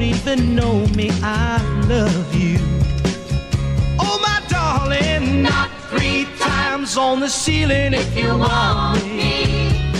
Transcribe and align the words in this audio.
don't 0.00 0.08
even 0.08 0.54
know 0.54 0.86
me. 0.96 1.10
I 1.22 1.60
love 1.86 2.34
you. 2.34 2.58
Oh, 3.98 4.18
my 4.22 4.40
darling, 4.48 5.42
not 5.42 5.70
three 5.90 6.26
times 6.38 6.96
on 6.96 7.20
the 7.20 7.28
ceiling 7.28 7.92
if 7.92 8.16
you 8.16 8.28
want 8.38 9.04
me. 9.04 9.92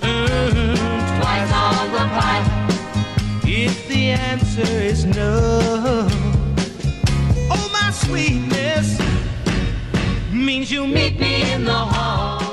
Twice 0.00 1.52
on 1.52 1.92
the 1.92 2.06
pipe 2.18 2.48
if 3.44 3.88
the 3.88 4.10
answer 4.10 4.62
is 4.62 5.04
no. 5.04 6.06
Oh, 7.50 7.68
my 7.72 7.90
sweetness 7.90 9.00
means 10.30 10.70
you 10.70 10.86
meet 10.86 11.18
me 11.18 11.50
in 11.50 11.64
the 11.64 11.72
hallway. 11.72 12.45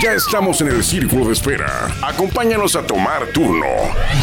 Ya 0.00 0.14
estamos 0.14 0.62
en 0.62 0.68
el 0.68 0.82
círculo 0.82 1.26
de 1.26 1.32
espera. 1.34 1.88
Acompáñanos 2.02 2.74
a 2.74 2.86
tomar 2.86 3.26
turno 3.34 3.66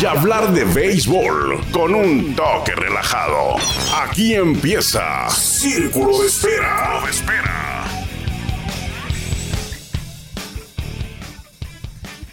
y 0.01 0.05
hablar 0.07 0.47
de 0.47 0.65
béisbol 0.65 1.59
con 1.71 1.93
un 1.93 2.35
toque 2.35 2.73
relajado. 2.73 3.57
Aquí 4.03 4.33
empieza 4.33 5.29
Círculo 5.29 6.17
de 6.19 6.25
Espera. 6.25 7.03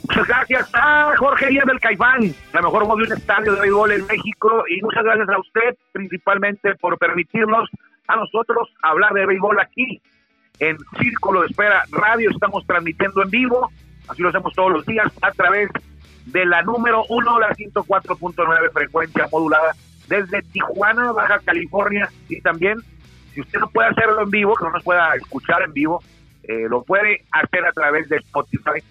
Muchas 0.09 0.27
gracias 0.27 0.71
a 0.73 1.13
Jorge 1.19 1.49
Díaz 1.49 1.67
del 1.67 1.81
Caifán, 1.81 2.35
la 2.55 2.63
mejor 2.63 2.87
voz 2.87 2.97
de 2.97 3.05
un 3.05 3.13
estadio 3.13 3.55
de 3.57 3.61
béisbol 3.61 3.93
en 3.93 4.07
México. 4.07 4.65
Y 4.71 4.81
muchas 4.81 5.05
gracias 5.05 5.29
a 5.29 5.39
usted, 5.39 5.77
principalmente, 5.93 6.75
por 6.77 6.97
permitirnos 6.97 7.69
a 8.09 8.17
nosotros 8.17 8.71
hablar 8.83 9.13
de 9.13 9.27
béisbol 9.27 9.61
aquí 9.61 10.01
en 10.59 10.77
Círculo 10.99 11.43
de 11.43 11.49
Espera 11.49 11.85
Radio. 11.91 12.31
Estamos 12.31 12.67
transmitiendo 12.67 13.23
en 13.23 13.31
vivo, 13.31 13.71
así 14.09 14.23
lo 14.23 14.29
hacemos 14.29 14.53
todos 14.55 14.73
los 14.73 14.87
días, 14.87 15.11
a 15.23 15.31
través 15.33 15.71
de 16.27 16.47
la 16.47 16.63
número 16.63 17.05
1, 17.09 17.39
la 17.39 17.51
104.9 17.51 18.73
frecuencia 18.73 19.29
modulada, 19.31 19.75
desde 20.09 20.43
Tijuana, 20.43 21.13
Baja 21.13 21.39
California. 21.41 22.09
Y 22.29 22.41
también, 22.41 22.79
si 23.33 23.41
usted 23.41 23.59
no 23.59 23.69
puede 23.69 23.89
hacerlo 23.89 24.23
en 24.23 24.31
vivo, 24.31 24.55
que 24.55 24.65
no 24.65 24.71
nos 24.71 24.85
pueda 24.85 25.15
escuchar 25.17 25.63
en 25.63 25.73
vivo, 25.73 26.03
eh, 26.45 26.67
lo 26.69 26.83
puede 26.83 27.25
hacer 27.33 27.65
a 27.65 27.73
través 27.73 28.09
de 28.09 28.17
Spotify 28.19 28.83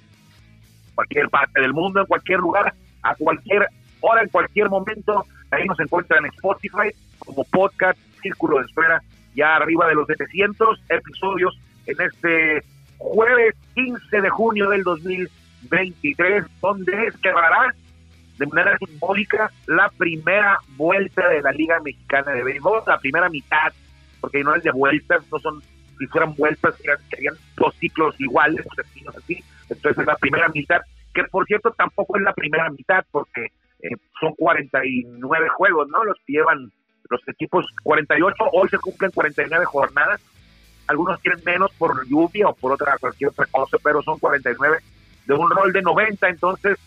cualquier 0.95 1.29
parte 1.29 1.61
del 1.61 1.73
mundo, 1.73 2.01
en 2.01 2.05
cualquier 2.05 2.39
lugar, 2.39 2.73
a 3.01 3.15
cualquier 3.15 3.67
hora, 4.01 4.21
en 4.21 4.29
cualquier 4.29 4.69
momento. 4.69 5.25
Ahí 5.51 5.65
nos 5.65 5.79
encuentran 5.79 6.25
en 6.25 6.31
Spotify 6.33 6.89
como 7.19 7.43
podcast 7.45 7.97
Círculo 8.21 8.57
de 8.59 8.65
Espera, 8.65 9.01
ya 9.35 9.55
arriba 9.55 9.87
de 9.87 9.95
los 9.95 10.07
700 10.07 10.81
episodios 10.89 11.59
en 11.85 12.01
este 12.01 12.63
jueves 12.97 13.55
15 13.75 14.21
de 14.21 14.29
junio 14.29 14.69
del 14.69 14.83
2023, 14.83 16.45
donde 16.61 17.11
cerrará 17.21 17.73
de 18.37 18.47
manera 18.47 18.77
simbólica 18.77 19.51
la 19.67 19.89
primera 19.89 20.57
vuelta 20.75 21.27
de 21.29 21.41
la 21.41 21.51
Liga 21.51 21.79
Mexicana 21.81 22.31
de 22.31 22.43
Béisbol, 22.43 22.83
la 22.87 22.99
primera 22.99 23.29
mitad, 23.29 23.73
porque 24.21 24.43
no 24.43 24.55
es 24.55 24.63
de 24.63 24.71
vueltas, 24.71 25.23
no 25.31 25.39
son, 25.39 25.61
si 25.99 26.07
fueran 26.07 26.33
vueltas, 26.35 26.75
serían, 26.77 26.97
serían 27.09 27.35
dos 27.57 27.75
ciclos 27.75 28.15
iguales, 28.19 28.65
así, 29.15 29.43
entonces 29.69 29.99
es 29.99 30.05
la 30.07 30.15
primera 30.15 30.49
mitad, 30.49 30.81
que 31.13 31.23
por 31.25 31.45
cierto 31.45 31.71
tampoco 31.71 32.17
es 32.17 32.23
la 32.23 32.33
primera 32.33 32.69
mitad, 32.69 33.05
porque 33.11 33.51
eh, 33.81 33.95
son 34.19 34.33
49 34.35 35.49
juegos, 35.49 35.87
¿no? 35.89 36.03
Los 36.03 36.17
que 36.25 36.33
llevan 36.33 36.71
los 37.09 37.27
equipos 37.27 37.65
48, 37.83 38.35
hoy 38.51 38.69
se 38.69 38.77
cumplen 38.77 39.11
49 39.11 39.65
jornadas, 39.65 40.21
algunos 40.87 41.21
tienen 41.21 41.43
menos 41.45 41.71
por 41.77 42.07
lluvia 42.07 42.47
o 42.47 42.55
por 42.55 42.73
otra 42.73 42.97
cualquier 42.97 43.29
otra 43.29 43.45
cosa, 43.51 43.77
pero 43.83 44.01
son 44.01 44.19
49 44.19 44.77
de 45.25 45.33
un 45.33 45.49
rol 45.49 45.71
de 45.71 45.81
90, 45.81 46.29
entonces 46.29 46.77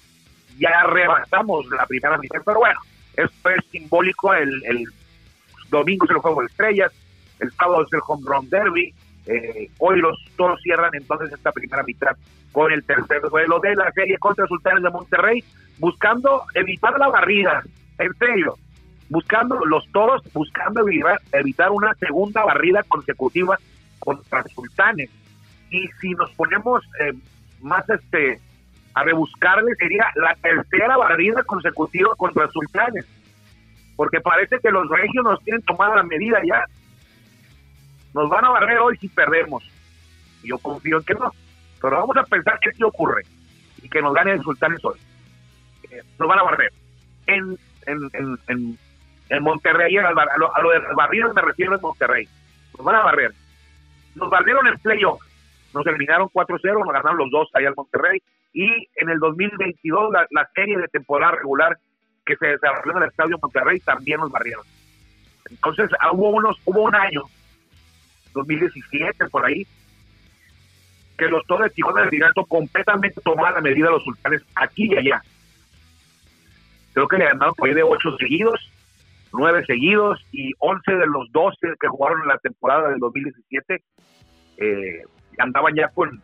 ya 0.58 0.84
rebasamos 0.84 1.66
la 1.70 1.86
primera 1.86 2.18
mitad, 2.18 2.40
pero 2.44 2.58
bueno, 2.58 2.80
esto 3.14 3.50
es 3.50 3.64
simbólico, 3.70 4.34
el, 4.34 4.62
el 4.64 4.84
domingo 5.70 6.04
es 6.04 6.10
el 6.10 6.18
juego 6.18 6.40
de 6.40 6.46
estrellas, 6.46 6.92
el 7.40 7.50
sábado 7.52 7.82
es 7.82 7.92
el 7.92 8.00
home 8.06 8.22
run 8.26 8.48
derby, 8.50 8.94
eh, 9.26 9.70
hoy 9.78 9.98
los 9.98 10.16
toros 10.36 10.60
cierran 10.62 10.94
entonces 10.94 11.32
esta 11.32 11.50
primera 11.50 11.82
mitad 11.82 12.16
con 12.52 12.72
el 12.72 12.84
tercer 12.84 13.20
duelo 13.22 13.58
de 13.58 13.74
la 13.74 13.90
serie 13.92 14.16
contra 14.18 14.46
Sultanes 14.46 14.82
de 14.82 14.90
Monterrey, 14.90 15.44
buscando 15.78 16.44
evitar 16.54 16.98
la 16.98 17.08
barrida, 17.08 17.62
en 17.98 18.14
serio, 18.14 18.56
buscando 19.08 19.64
los 19.64 19.86
toros, 19.92 20.22
buscando 20.32 20.84
evitar, 21.32 21.70
una 21.70 21.94
segunda 21.94 22.44
barrida 22.44 22.82
consecutiva 22.84 23.58
contra 23.98 24.42
Sultanes. 24.44 25.10
Y 25.70 25.88
si 26.00 26.10
nos 26.10 26.30
ponemos 26.32 26.84
eh, 27.00 27.12
más 27.60 27.88
este 27.88 28.40
a 28.94 29.02
rebuscarle, 29.02 29.74
sería 29.76 30.06
la 30.14 30.34
tercera 30.36 30.96
barrida 30.96 31.42
consecutiva 31.44 32.14
contra 32.16 32.48
Sultanes. 32.48 33.06
Porque 33.94 34.20
parece 34.20 34.58
que 34.58 34.70
los 34.70 34.88
regios 34.88 35.24
nos 35.24 35.42
tienen 35.44 35.62
tomada 35.62 35.96
la 35.96 36.02
medida 36.02 36.40
ya. 36.46 36.64
Nos 38.14 38.30
van 38.30 38.44
a 38.46 38.50
barrer 38.50 38.78
hoy 38.78 38.96
si 38.96 39.08
perdemos. 39.08 39.62
Yo 40.42 40.58
confío 40.58 40.98
en 40.98 41.04
que 41.04 41.14
no. 41.14 41.30
Pero 41.80 41.96
vamos 41.98 42.16
a 42.16 42.24
pensar 42.24 42.58
que 42.60 42.72
sí 42.72 42.82
ocurre. 42.82 43.22
Y 43.82 43.88
que 43.88 44.00
nos 44.00 44.14
gane 44.14 44.32
el 44.32 44.42
Sultanes 44.42 44.82
hoy. 44.84 44.98
Eh, 45.90 46.02
nos 46.18 46.28
van 46.28 46.38
a 46.38 46.42
barrer. 46.44 46.72
En, 47.26 47.58
en, 47.86 48.10
en, 48.14 48.38
en, 48.48 48.78
en 49.28 49.42
Monterrey, 49.42 49.96
a 49.96 50.12
lo, 50.12 50.20
a 50.20 50.62
de 50.62 50.94
barridas 50.94 51.34
me 51.34 51.42
refiero 51.42 51.74
en 51.74 51.80
Monterrey. 51.80 52.28
Nos 52.76 52.84
van 52.84 52.96
a 52.96 53.02
barrer. 53.02 53.32
Nos 54.14 54.30
barrieron 54.30 54.66
en 54.66 54.78
playoff. 54.78 55.20
Nos 55.74 55.86
eliminaron 55.86 56.28
4-0, 56.28 56.84
nos 56.84 56.92
ganaron 56.92 57.18
los 57.18 57.30
dos 57.30 57.48
allá 57.54 57.68
en 57.68 57.74
Monterrey. 57.76 58.22
Y 58.52 58.88
en 58.96 59.10
el 59.10 59.18
2022, 59.18 60.12
la, 60.12 60.26
la 60.30 60.48
serie 60.54 60.78
de 60.78 60.88
temporada 60.88 61.32
regular 61.32 61.76
que 62.24 62.36
se 62.36 62.46
desarrolló 62.46 62.96
en 62.96 63.02
el 63.02 63.08
Estadio 63.08 63.38
Monterrey 63.40 63.80
también 63.80 64.20
nos 64.20 64.30
barrieron. 64.30 64.64
Entonces, 65.50 65.90
ah, 66.00 66.12
hubo, 66.12 66.30
unos, 66.30 66.56
hubo 66.64 66.82
un 66.82 66.94
año, 66.94 67.22
2017 68.34 69.28
por 69.28 69.46
ahí, 69.46 69.66
que 71.16 71.28
los 71.28 71.46
Toros 71.46 71.68
de 71.68 71.70
Tijuana 71.70 72.02
del 72.02 72.10
Directo 72.10 72.44
completamente 72.44 73.20
tomaron 73.22 73.54
la 73.54 73.60
medida 73.60 73.86
de 73.86 73.92
los 73.92 74.04
sultanes 74.04 74.42
aquí 74.54 74.92
y 74.92 74.96
allá. 74.96 75.22
Creo 76.92 77.08
que 77.08 77.18
le 77.18 77.26
ganaron 77.26 77.54
por 77.54 77.68
ahí 77.68 77.74
de 77.74 77.82
8 77.82 78.16
seguidos, 78.18 78.72
9 79.36 79.64
seguidos 79.66 80.24
y 80.32 80.52
11 80.58 80.92
de 80.92 81.06
los 81.06 81.30
12 81.32 81.56
que 81.80 81.88
jugaron 81.88 82.22
en 82.22 82.28
la 82.28 82.38
temporada 82.38 82.88
del 82.88 82.98
2017 82.98 83.82
eh, 84.58 85.02
andaban 85.38 85.74
ya 85.74 85.88
con 85.88 86.22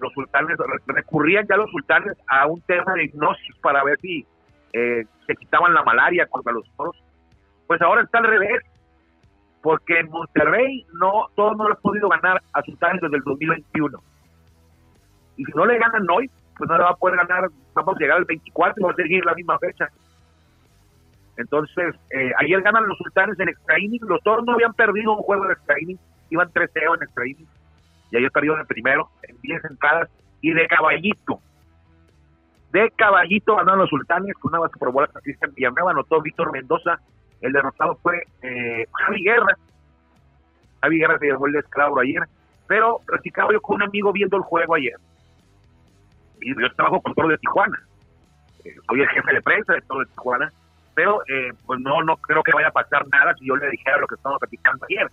los 0.00 0.12
sultanes, 0.12 0.56
recurrían 0.86 1.46
ya 1.48 1.56
los 1.56 1.70
sultanes 1.70 2.16
a 2.28 2.46
un 2.46 2.60
tema 2.62 2.94
de 2.94 3.04
hipnosis 3.04 3.56
para 3.62 3.82
ver 3.82 3.98
si 4.00 4.26
eh, 4.72 5.04
se 5.26 5.36
quitaban 5.36 5.74
la 5.74 5.82
malaria 5.82 6.26
contra 6.26 6.52
los 6.52 6.68
toros. 6.76 6.96
Pues 7.66 7.80
ahora 7.80 8.02
está 8.02 8.18
al 8.18 8.26
revés, 8.26 8.62
porque 9.62 9.98
en 9.98 10.10
Monterrey 10.10 10.86
no, 11.00 11.26
todos 11.34 11.56
no 11.56 11.64
lo 11.64 11.74
han 11.74 11.80
podido 11.80 12.08
ganar 12.08 12.42
a 12.52 12.62
sultanes 12.62 13.00
desde 13.00 13.16
el 13.16 13.22
2021. 13.22 13.98
Y 15.38 15.44
si 15.44 15.52
no 15.52 15.66
le 15.66 15.78
ganan 15.78 16.06
hoy, 16.10 16.30
pues 16.56 16.68
no 16.68 16.76
le 16.76 16.84
va 16.84 16.90
a 16.90 16.96
poder 16.96 17.16
ganar, 17.16 17.48
vamos 17.74 17.96
a 17.96 17.98
llegar 17.98 18.18
al 18.18 18.24
24 18.24 18.74
y 18.78 18.84
va 18.84 18.90
a 18.90 18.94
seguir 18.94 19.24
la 19.24 19.34
misma 19.34 19.58
fecha. 19.58 19.88
Entonces, 21.36 21.94
eh, 22.10 22.32
ayer 22.38 22.62
ganan 22.62 22.86
los 22.86 22.96
sultanes 22.98 23.38
en 23.38 23.48
extra 23.48 23.78
inning, 23.78 24.00
los 24.02 24.22
toros 24.22 24.44
no 24.44 24.52
habían 24.52 24.72
perdido 24.72 25.12
un 25.12 25.22
juego 25.22 25.46
de 25.46 25.52
extra 25.52 25.80
inning, 25.80 25.98
iban 26.30 26.50
3-0 26.50 26.96
en 26.96 27.02
extra 27.02 27.26
inning, 27.26 27.46
y 28.10 28.16
ayer 28.16 28.30
perdieron 28.30 28.60
el 28.60 28.66
primero, 28.66 29.10
en 29.22 29.38
10 29.42 29.64
entradas, 29.66 30.08
y 30.40 30.52
de 30.52 30.66
caballito, 30.66 31.40
de 32.72 32.90
caballito 32.90 33.56
ganaron 33.56 33.80
los 33.80 33.90
sultanes 33.90 34.34
con 34.34 34.50
una 34.52 34.60
base 34.60 34.78
por 34.78 34.92
bola. 34.92 35.08
Cristian 35.22 35.52
Villanueva, 35.54 35.92
anotó 35.92 36.20
Víctor 36.20 36.52
Mendoza, 36.52 37.00
el 37.40 37.52
derrotado 37.52 37.96
fue 38.02 38.22
eh, 38.42 38.86
Javi 38.92 39.22
Guerra, 39.22 39.56
Javi 40.82 40.98
Guerra 40.98 41.18
se 41.18 41.26
llevó 41.26 41.46
el 41.46 41.52
descalabro 41.54 42.00
ayer, 42.00 42.22
pero 42.66 43.00
platicaba 43.06 43.52
yo 43.52 43.60
con 43.60 43.76
un 43.76 43.82
amigo 43.84 44.12
viendo 44.12 44.36
el 44.36 44.42
juego 44.42 44.74
ayer, 44.74 44.96
y 46.40 46.48
yo 46.60 46.72
trabajo 46.74 47.00
con 47.00 47.14
Toro 47.14 47.28
de 47.28 47.38
Tijuana, 47.38 47.78
eh, 48.64 48.74
soy 48.88 49.00
el 49.00 49.08
jefe 49.08 49.32
de 49.32 49.42
prensa 49.42 49.74
de 49.74 49.80
Toro 49.82 50.00
de 50.00 50.06
Tijuana, 50.06 50.52
pero 50.96 51.20
eh, 51.28 51.52
pues 51.66 51.78
no, 51.80 52.02
no 52.02 52.16
creo 52.16 52.42
que 52.42 52.52
vaya 52.52 52.68
a 52.68 52.72
pasar 52.72 53.06
nada 53.08 53.34
si 53.34 53.46
yo 53.46 53.54
le 53.54 53.70
dijera 53.70 53.98
lo 53.98 54.06
que 54.06 54.14
estamos 54.14 54.38
platicando 54.38 54.84
ayer, 54.88 55.08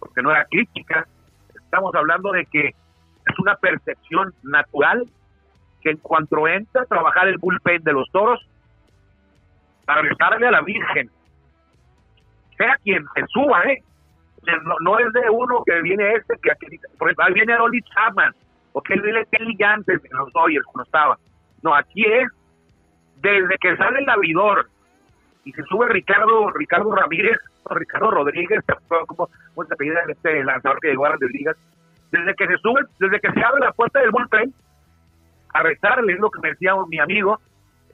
porque 0.00 0.20
no 0.20 0.32
era 0.32 0.44
crítica, 0.46 1.06
estamos 1.54 1.94
hablando 1.94 2.32
de 2.32 2.44
que 2.44 2.66
es 2.66 3.38
una 3.38 3.54
percepción 3.54 4.34
natural 4.42 5.06
que 5.80 5.90
en 5.90 5.98
cuanto 5.98 6.48
entra 6.48 6.82
a 6.82 6.86
trabajar 6.86 7.28
el 7.28 7.38
bullpen 7.38 7.84
de 7.84 7.92
los 7.92 8.10
toros, 8.10 8.44
para 9.86 10.02
rezarle 10.02 10.48
a 10.48 10.50
la 10.50 10.60
Virgen, 10.60 11.08
sea 12.58 12.76
quien 12.82 13.06
se 13.14 13.24
suba, 13.28 13.62
¿eh? 13.62 13.82
No, 14.64 14.74
no 14.80 14.98
es 14.98 15.12
de 15.12 15.30
uno 15.30 15.62
que 15.64 15.80
viene 15.82 16.14
este, 16.14 16.34
que 16.42 16.50
aquí, 16.50 16.66
por 16.98 17.08
ejemplo, 17.08 17.24
ahí 17.24 17.34
viene 17.34 17.56
Oli 17.56 17.80
Chapman, 17.82 18.34
o 18.72 18.82
que 18.82 18.94
él 18.94 19.02
viene 19.02 19.24
Kelly 19.30 19.56
antes 19.62 20.04
en 20.04 20.16
los 20.16 20.32
Dodgers 20.32 20.66
cuando 20.66 20.84
estaba. 20.84 21.18
No, 21.62 21.74
aquí 21.74 22.04
es 22.04 22.28
desde 23.16 23.56
que 23.58 23.76
sale 23.76 24.00
el 24.00 24.08
avidor 24.08 24.68
y 25.48 25.52
se 25.52 25.62
sube 25.62 25.88
Ricardo 25.88 26.50
Ricardo 26.50 26.94
Ramírez, 26.94 27.38
o 27.62 27.74
Ricardo 27.74 28.10
Rodríguez, 28.10 28.62
como 29.06 29.28
se 29.66 29.72
apellida 29.72 30.00
este 30.06 30.44
lanzador 30.44 30.78
que 30.78 30.88
llegó 30.88 31.06
a 31.06 31.10
las 31.10 31.20
ligas, 31.20 31.56
desde 32.12 32.34
que 32.34 32.46
se 32.48 32.58
sube, 32.58 32.82
desde 32.98 33.18
que 33.18 33.32
se 33.32 33.42
abre 33.42 33.60
la 33.60 33.72
puerta 33.72 33.98
del 33.98 34.10
bullpen, 34.10 34.52
a 35.54 35.62
rezarle, 35.62 36.12
es 36.12 36.20
lo 36.20 36.30
que 36.30 36.40
me 36.42 36.50
decía 36.50 36.74
mi 36.86 36.98
amigo, 36.98 37.40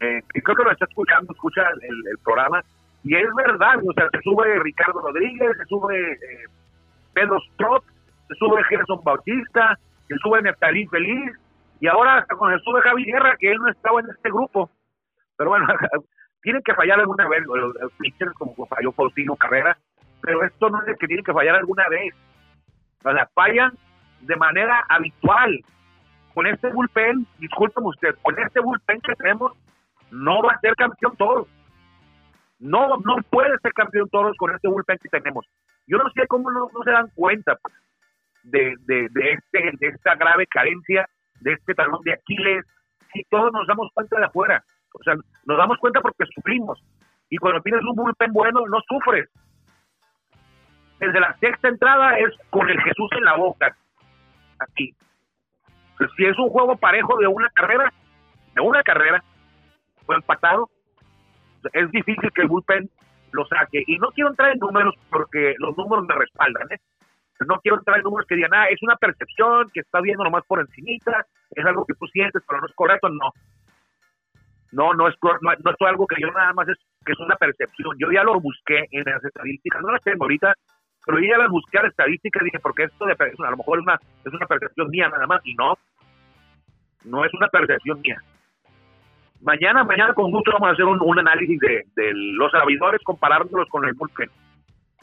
eh, 0.00 0.20
que 0.32 0.42
creo 0.42 0.56
que 0.56 0.64
lo 0.64 0.72
está 0.72 0.86
escuchando, 0.86 1.32
escucha 1.32 1.62
el, 1.80 2.18
programa, 2.24 2.60
y 3.04 3.14
es 3.14 3.32
verdad, 3.36 3.76
o 3.88 3.92
sea, 3.92 4.08
se 4.10 4.20
sube 4.22 4.58
Ricardo 4.58 5.00
Rodríguez, 5.00 5.56
se 5.56 5.64
sube 5.66 6.12
eh, 6.12 6.46
Pedro 7.12 7.38
Strott, 7.52 7.84
se 8.26 8.34
sube 8.34 8.64
Gerson 8.64 9.00
Bautista, 9.04 9.78
se 10.08 10.16
sube 10.16 10.42
Neftalí 10.42 10.88
Feliz, 10.88 11.32
y 11.78 11.86
ahora 11.86 12.16
hasta 12.16 12.34
con 12.34 12.52
el 12.52 12.60
sube 12.62 12.80
Javi 12.80 13.04
Guerra, 13.04 13.36
que 13.38 13.52
él 13.52 13.58
no 13.58 13.68
estaba 13.68 14.00
en 14.00 14.10
este 14.10 14.28
grupo. 14.30 14.68
Pero 15.36 15.50
bueno, 15.50 15.66
tienen 16.44 16.62
que 16.62 16.74
fallar 16.74 17.00
alguna 17.00 17.26
vez, 17.26 17.42
los, 17.46 17.74
pitchers 17.98 18.34
como 18.34 18.66
falló 18.66 18.92
Faustino 18.92 19.34
Carrera, 19.34 19.76
pero 20.20 20.44
esto 20.44 20.68
no 20.68 20.80
es 20.82 20.98
que 20.98 21.06
tienen 21.06 21.24
que 21.24 21.32
fallar 21.32 21.56
alguna 21.56 21.88
vez. 21.88 22.14
O 23.02 23.12
sea, 23.12 23.28
fallan 23.34 23.72
de 24.20 24.36
manera 24.36 24.84
habitual. 24.88 25.58
Con 26.34 26.46
este 26.46 26.68
bullpen, 26.68 27.26
discúlpeme 27.38 27.88
usted, 27.88 28.14
con 28.20 28.38
este 28.38 28.60
bullpen 28.60 29.00
que 29.00 29.14
tenemos, 29.14 29.52
no 30.10 30.42
va 30.42 30.52
a 30.52 30.60
ser 30.60 30.74
campeón 30.74 31.16
todos. 31.16 31.48
No, 32.58 32.98
no 32.98 33.16
puede 33.30 33.56
ser 33.58 33.72
campeón 33.72 34.08
todos 34.10 34.36
con 34.36 34.54
este 34.54 34.68
bullpen 34.68 34.98
que 34.98 35.08
tenemos. 35.08 35.46
Yo 35.86 35.96
no 35.96 36.10
sé 36.10 36.26
cómo 36.26 36.50
no, 36.50 36.68
se 36.84 36.90
dan 36.90 37.08
cuenta 37.14 37.56
pues, 37.56 37.74
de, 38.42 38.74
de, 38.86 39.30
este, 39.32 39.70
de 39.78 39.86
esta 39.88 40.14
grave 40.16 40.46
carencia, 40.46 41.08
de 41.40 41.52
este 41.52 41.74
talón 41.74 42.02
de 42.02 42.12
Aquiles, 42.12 42.66
si 43.12 43.22
todos 43.30 43.50
nos 43.52 43.66
damos 43.66 43.90
cuenta 43.94 44.18
de 44.18 44.26
afuera. 44.26 44.64
O 44.94 45.02
sea, 45.02 45.14
nos 45.44 45.58
damos 45.58 45.78
cuenta 45.78 46.00
porque 46.00 46.24
sufrimos. 46.34 46.82
Y 47.28 47.36
cuando 47.36 47.60
tienes 47.62 47.82
un 47.82 47.96
bullpen 47.96 48.32
bueno, 48.32 48.60
no 48.66 48.80
sufres. 48.88 49.28
Desde 51.00 51.20
la 51.20 51.36
sexta 51.38 51.68
entrada 51.68 52.18
es 52.18 52.30
con 52.50 52.68
el 52.68 52.80
Jesús 52.80 53.10
en 53.12 53.24
la 53.24 53.36
boca 53.36 53.76
aquí. 54.60 54.94
Pues, 55.98 56.10
si 56.16 56.24
es 56.24 56.38
un 56.38 56.48
juego 56.48 56.76
parejo 56.76 57.18
de 57.18 57.26
una 57.26 57.50
carrera, 57.50 57.92
de 58.54 58.60
una 58.60 58.82
carrera, 58.82 59.22
o 60.06 60.14
empatado, 60.14 60.70
es 61.72 61.90
difícil 61.90 62.30
que 62.32 62.42
el 62.42 62.48
bullpen 62.48 62.88
lo 63.32 63.46
saque. 63.46 63.82
Y 63.86 63.98
no 63.98 64.08
quiero 64.08 64.30
entrar 64.30 64.52
en 64.52 64.58
números 64.58 64.94
porque 65.10 65.54
los 65.58 65.76
números 65.76 66.04
me 66.06 66.14
respaldan, 66.14 66.70
¿eh? 66.72 66.78
No 67.46 67.58
quiero 67.60 67.78
entrar 67.78 67.98
en 67.98 68.04
números 68.04 68.26
que 68.28 68.36
digan, 68.36 68.54
ah, 68.54 68.66
es 68.66 68.80
una 68.82 68.96
percepción 68.96 69.68
que 69.74 69.80
está 69.80 70.00
viendo 70.00 70.22
nomás 70.22 70.44
por 70.46 70.60
encimita, 70.60 71.26
es 71.50 71.66
algo 71.66 71.84
que 71.84 71.94
tú 71.94 72.06
sientes, 72.06 72.42
pero 72.46 72.60
no 72.60 72.66
es 72.66 72.74
correcto, 72.74 73.08
no. 73.08 73.32
No, 74.74 74.92
no 74.92 75.08
es, 75.08 75.14
no, 75.22 75.30
no 75.40 75.70
es 75.70 75.76
algo 75.80 76.06
que 76.06 76.20
yo 76.20 76.30
nada 76.32 76.52
más 76.52 76.68
es 76.68 76.78
que 77.04 77.12
es 77.12 77.20
una 77.20 77.36
percepción. 77.36 77.96
Yo 77.98 78.10
ya 78.10 78.24
lo 78.24 78.40
busqué 78.40 78.86
en 78.90 79.04
las 79.04 79.24
estadísticas, 79.24 79.80
no 79.82 79.92
las 79.92 80.02
tengo 80.02 80.24
ahorita, 80.24 80.52
pero 81.06 81.18
yo 81.20 81.28
ya 81.30 81.38
las 81.38 81.48
busqué 81.48 81.78
a 81.78 81.86
estadísticas 81.86 82.42
y 82.42 82.46
dije, 82.46 82.58
porque 82.60 82.84
esto 82.84 83.06
de, 83.06 83.12
a 83.12 83.50
lo 83.50 83.56
mejor 83.56 83.78
es 83.78 83.82
una, 83.84 84.00
es 84.24 84.32
una 84.32 84.46
percepción 84.46 84.88
mía 84.90 85.08
nada 85.08 85.26
más, 85.26 85.40
y 85.44 85.54
no, 85.54 85.74
no 87.04 87.24
es 87.24 87.32
una 87.34 87.48
percepción 87.48 88.00
mía. 88.00 88.20
Mañana, 89.42 89.84
mañana 89.84 90.14
con 90.14 90.30
gusto 90.30 90.52
vamos 90.52 90.70
a 90.70 90.72
hacer 90.72 90.86
un, 90.86 91.18
análisis 91.18 91.58
de, 91.60 92.12
los 92.14 92.50
servidores 92.50 93.00
comparándolos 93.04 93.68
con 93.68 93.84
el 93.84 93.92
bullpen 93.92 94.30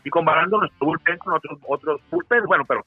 y 0.04 0.10
comparando 0.10 0.58
nuestro 0.58 0.88
bullpen 0.88 1.18
con 1.20 1.34
otros 1.36 1.60
otros 1.68 2.02
bullpen, 2.10 2.46
bueno, 2.46 2.66
pero 2.68 2.82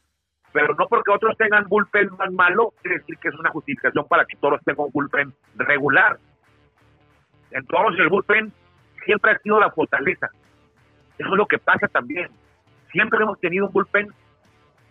pero 0.52 0.74
no 0.74 0.86
porque 0.86 1.10
otros 1.10 1.36
tengan 1.36 1.66
bullpen 1.68 2.10
más 2.16 2.32
malo, 2.32 2.72
quiere 2.80 2.98
decir 2.98 3.18
que 3.18 3.28
es 3.28 3.34
una 3.34 3.50
justificación 3.50 4.06
para 4.08 4.24
que 4.24 4.36
todos 4.36 4.60
tengan 4.64 4.86
un 4.86 4.92
bullpen 4.92 5.32
regular. 5.56 6.18
En 7.50 7.66
todos 7.66 7.98
el 7.98 8.08
bullpen 8.08 8.52
siempre 9.04 9.32
ha 9.32 9.38
sido 9.38 9.60
la 9.60 9.70
fortaleza. 9.70 10.28
Eso 11.18 11.28
es 11.30 11.36
lo 11.36 11.46
que 11.46 11.58
pasa 11.58 11.86
también 11.88 12.28
siempre 12.94 13.18
hemos 13.20 13.38
tenido 13.40 13.66
un 13.66 13.72
bullpen 13.72 14.08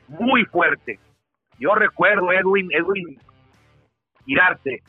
muy 0.09 0.45
fuerte. 0.45 0.99
Yo 1.57 1.73
recuerdo 1.73 2.31
Edwin, 2.31 2.67
Edwin 2.71 3.17
Girarte, 4.25 4.83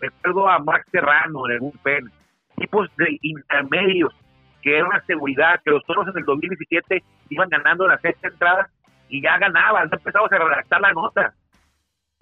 recuerdo 0.00 0.48
a 0.48 0.58
Max 0.60 0.86
Serrano 0.90 1.46
en 1.46 1.52
el 1.52 1.60
bullpen, 1.60 2.10
tipos 2.56 2.88
de 2.96 3.18
intermedios 3.20 4.14
que 4.62 4.76
era 4.76 4.86
una 4.86 5.02
seguridad, 5.06 5.60
que 5.64 5.70
los 5.70 5.84
toros 5.84 6.06
en 6.08 6.18
el 6.18 6.24
2017 6.24 7.02
iban 7.30 7.48
ganando 7.48 7.88
la 7.88 7.98
sexta 7.98 8.28
entrada 8.28 8.68
y 9.08 9.22
ya 9.22 9.38
ganaban, 9.38 9.88
ya 9.90 9.96
empezamos 9.96 10.30
a 10.30 10.38
redactar 10.38 10.80
la 10.80 10.92
nota. 10.92 11.34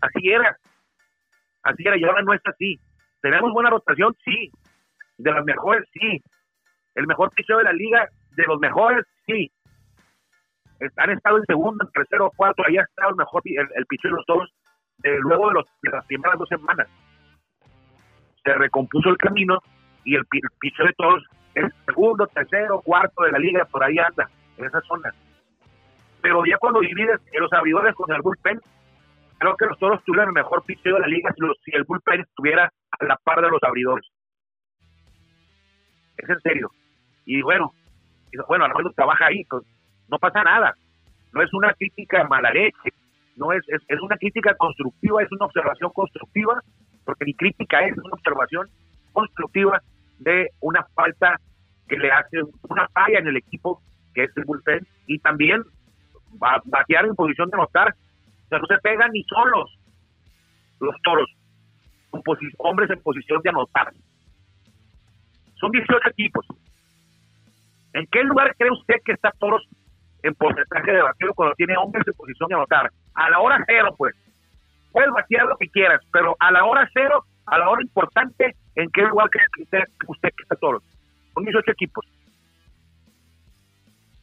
Así 0.01 0.31
era. 0.31 0.57
Así 1.65 1.83
era, 1.85 1.99
y 1.99 2.05
ahora 2.05 2.23
no 2.23 2.33
es 2.33 2.41
así. 2.45 2.79
¿Tenemos 3.21 3.53
buena 3.53 3.71
rotación? 3.71 4.17
Sí. 4.25 4.53
De 5.19 5.31
las 5.31 5.45
mejores, 5.45 5.85
sí. 5.93 6.23
El 6.95 7.07
mejor 7.07 7.31
picheo 7.31 7.59
de 7.59 7.65
la 7.65 7.73
liga, 7.73 8.09
de 8.37 8.45
los 8.45 8.59
mejores, 8.59 9.05
sí 9.27 9.53
han 10.97 11.11
estado 11.11 11.39
en 11.39 11.45
segundo, 11.47 11.85
en 11.85 11.91
tercero, 11.93 12.31
cuarto, 12.37 12.63
ahí 12.67 12.77
ha 12.77 12.83
estado 12.83 13.11
el 13.11 13.17
mejor 13.17 13.43
el, 13.45 13.69
el 13.75 13.87
de 14.03 14.11
los 14.11 14.25
toros 14.27 14.51
eh, 15.03 15.19
luego 15.21 15.49
de, 15.49 15.55
los, 15.55 15.65
de 15.83 15.91
las 15.91 16.05
primeras 16.07 16.39
dos 16.39 16.49
semanas. 16.49 16.89
Se 18.45 18.55
recompuso 18.55 19.09
el 19.11 19.17
camino 19.17 19.59
y 20.05 20.15
el, 20.15 20.23
el 20.33 20.87
de 20.87 20.93
todos 20.97 21.25
es 21.55 21.73
segundo, 21.87 22.27
tercero, 22.29 22.81
cuarto 22.83 23.25
de 23.25 23.33
la 23.33 23.39
liga, 23.39 23.65
por 23.65 23.83
ahí 23.83 23.99
anda, 23.99 24.29
en 24.57 24.67
esa 24.67 24.81
zona. 24.83 25.13
Pero 26.23 26.45
ya 26.45 26.57
cuando 26.59 26.81
divides 26.81 27.21
los 27.33 27.53
abridores 27.53 27.95
con 27.95 28.13
el 28.13 28.23
bullpen, 28.23 28.61
creo 29.39 29.57
que 29.57 29.67
los 29.67 29.79
toros 29.79 30.03
tuvieran 30.05 30.29
el 30.29 30.35
mejor 30.35 30.65
picheo 30.65 30.95
de 30.95 31.01
la 31.01 31.07
liga 31.07 31.33
si, 31.37 31.43
si 31.65 31.77
el 31.77 31.85
bullpen 31.85 32.21
estuviera 32.21 32.73
a 32.99 33.05
la 33.05 33.17
par 33.17 33.41
de 33.41 33.51
los 33.51 33.63
abridores. 33.63 34.07
Es 36.19 36.29
en 36.29 36.41
serio. 36.41 36.71
Y 37.25 37.43
bueno, 37.43 37.73
bueno, 38.47 38.65
Armando 38.65 38.91
trabaja 38.93 39.27
ahí, 39.27 39.45
pues, 39.45 39.65
no 40.09 40.19
pasa 40.19 40.43
nada. 40.43 40.75
No 41.33 41.43
es 41.43 41.53
una 41.53 41.73
crítica 41.75 42.25
mala 42.25 42.51
leche, 42.51 42.93
no 43.37 43.53
es, 43.53 43.63
es, 43.69 44.01
una 44.01 44.17
crítica 44.17 44.55
constructiva, 44.55 45.23
es 45.23 45.31
una 45.31 45.47
observación 45.47 45.91
constructiva, 45.93 46.61
porque 47.05 47.25
mi 47.25 47.35
crítica 47.35 47.81
es 47.87 47.97
una 47.97 48.13
observación 48.13 48.69
constructiva 49.13 49.81
de 50.19 50.49
una 50.61 50.85
falta 50.95 51.39
que 51.89 51.97
le 51.97 52.11
hace 52.11 52.39
una 52.69 52.89
falla 52.89 53.19
en 53.19 53.29
el 53.29 53.37
equipo 53.37 53.81
que 54.15 54.25
es 54.25 54.37
el 54.37 54.45
bullpen 54.45 54.87
y 55.07 55.19
también 55.21 55.63
va 56.43 56.61
batear 56.65 57.07
en 57.07 57.15
posición 57.15 57.49
de 57.51 57.57
anotar. 57.57 57.95
O 58.45 58.49
sea, 58.49 58.59
no 58.59 58.67
se 58.67 58.79
pegan 58.79 59.11
ni 59.13 59.23
solos 59.25 59.79
los 60.81 60.95
toros, 61.03 61.29
hombres 62.59 62.91
en 62.91 63.03
posición 63.03 63.41
de 63.43 63.51
anotar. 63.51 63.93
Son 65.61 65.71
18 65.71 66.09
equipos. 66.11 66.47
¿En 67.95 68.07
qué 68.07 68.23
lugar 68.23 68.55
cree 68.57 68.71
usted 68.71 68.97
que 69.05 69.13
está 69.13 69.33
toros 69.39 69.67
en 70.23 70.35
porcentaje 70.35 70.93
de 70.93 71.03
bateo 71.03 71.35
cuando 71.35 71.55
tiene 71.55 71.77
hombres 71.77 72.07
en 72.07 72.15
posición 72.15 72.49
de 72.49 72.55
anotar. 72.55 72.91
A 73.15 73.31
la 73.31 73.41
hora 73.41 73.63
cero, 73.67 73.95
pues. 73.97 74.15
Puedes 74.93 75.11
batear 75.11 75.47
lo 75.47 75.57
que 75.57 75.69
quieras, 75.69 76.01
pero 76.13 76.37
a 76.41 76.51
la 76.51 76.65
hora 76.65 76.89
cero, 76.93 77.25
a 77.47 77.59
la 77.59 77.69
hora 77.69 77.83
importante, 77.83 78.57
¿en 78.75 78.91
qué 78.91 79.03
lugar 79.03 79.29
cree 79.31 79.45
que 79.55 79.63
usted, 79.63 79.83
usted 80.07 80.29
que 80.31 80.43
está 80.43 80.57
todos? 80.57 80.83
Son 81.35 81.45
18 81.45 81.71
equipos. 81.71 82.05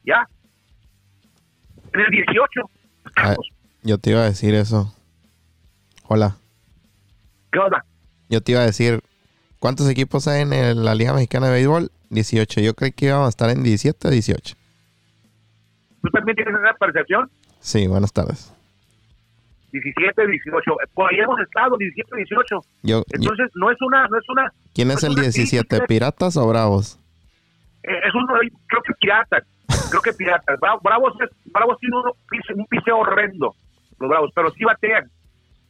¿Ya? 0.03 0.27
En 1.93 1.99
el 2.01 2.11
18. 2.11 2.61
Ah, 3.15 3.35
yo 3.83 3.97
te 3.97 4.09
iba 4.09 4.21
a 4.21 4.25
decir 4.25 4.53
eso. 4.53 4.93
Hola. 6.07 6.35
¿Qué 7.51 7.59
onda? 7.59 7.85
Yo 8.27 8.41
te 8.41 8.51
iba 8.51 8.61
a 8.61 8.65
decir, 8.65 9.01
¿cuántos 9.65 9.89
equipos 9.89 10.27
hay 10.27 10.43
en 10.43 10.85
la 10.85 10.93
Liga 10.93 11.11
Mexicana 11.11 11.47
de 11.47 11.53
Béisbol? 11.53 11.89
18. 12.11 12.61
Yo 12.61 12.75
creí 12.75 12.91
que 12.91 13.07
íbamos 13.07 13.25
a 13.25 13.29
estar 13.29 13.49
en 13.49 13.63
17 13.63 14.07
o 14.07 14.11
18. 14.11 14.55
¿Tú 16.03 16.09
también 16.11 16.35
tienes 16.35 16.53
esa 16.53 16.73
percepción? 16.75 17.31
Sí, 17.61 17.87
buenas 17.87 18.13
tardes. 18.13 18.53
17, 19.71 20.27
18. 20.27 20.71
Por 20.93 21.11
ahí 21.11 21.19
hemos 21.19 21.39
estado, 21.39 21.77
17, 21.77 22.15
18. 22.15 22.61
Yo, 22.83 23.03
Entonces, 23.11 23.49
no 23.55 23.71
es 23.71 23.77
una... 23.81 24.07
No 24.07 24.19
es 24.19 24.29
una 24.29 24.53
¿Quién 24.75 24.91
es, 24.91 25.03
el 25.03 25.15
17? 25.15 25.87
¿Piratas 25.87 26.37
o 26.37 26.47
Bravos? 26.47 26.99
Eh, 27.81 27.89
es 28.07 28.13
uno, 28.13 28.35
creo 28.67 28.81
que 28.83 28.93
Piratas. 28.99 29.45
creo 29.89 30.01
que 30.03 30.13
Piratas. 30.13 30.59
Bravos, 30.59 31.13
es, 31.21 31.29
Bravos 31.51 31.79
tiene 31.79 31.97
uno, 31.97 32.11
un 32.55 32.65
piseo 32.67 32.99
horrendo, 32.99 33.55
los 33.97 34.09
Bravos, 34.11 34.29
pero 34.35 34.51
sí 34.51 34.63
batean. 34.63 35.09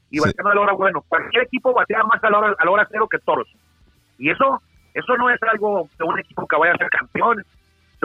Y 0.10 0.20
batean 0.20 0.48
a 0.48 0.54
la 0.54 0.60
hora 0.60 0.74
bueno. 0.74 1.02
Cualquier 1.08 1.44
equipo 1.44 1.74
batea 1.74 2.04
más 2.04 2.22
a 2.22 2.30
la 2.30 2.40
hora, 2.40 2.56
a 2.60 2.66
la 2.66 2.72
hora 2.72 2.88
cero 2.92 3.08
que 3.10 3.20
Toros. 3.20 3.48
Y 4.18 4.30
eso 4.30 4.62
eso 4.94 5.18
no 5.18 5.30
es 5.30 5.42
algo 5.44 5.90
de 5.98 6.04
un 6.06 6.20
equipo 6.20 6.48
que 6.48 6.56
vaya 6.58 6.74
a 6.74 6.78
ser 6.78 6.90
campeón 6.90 7.44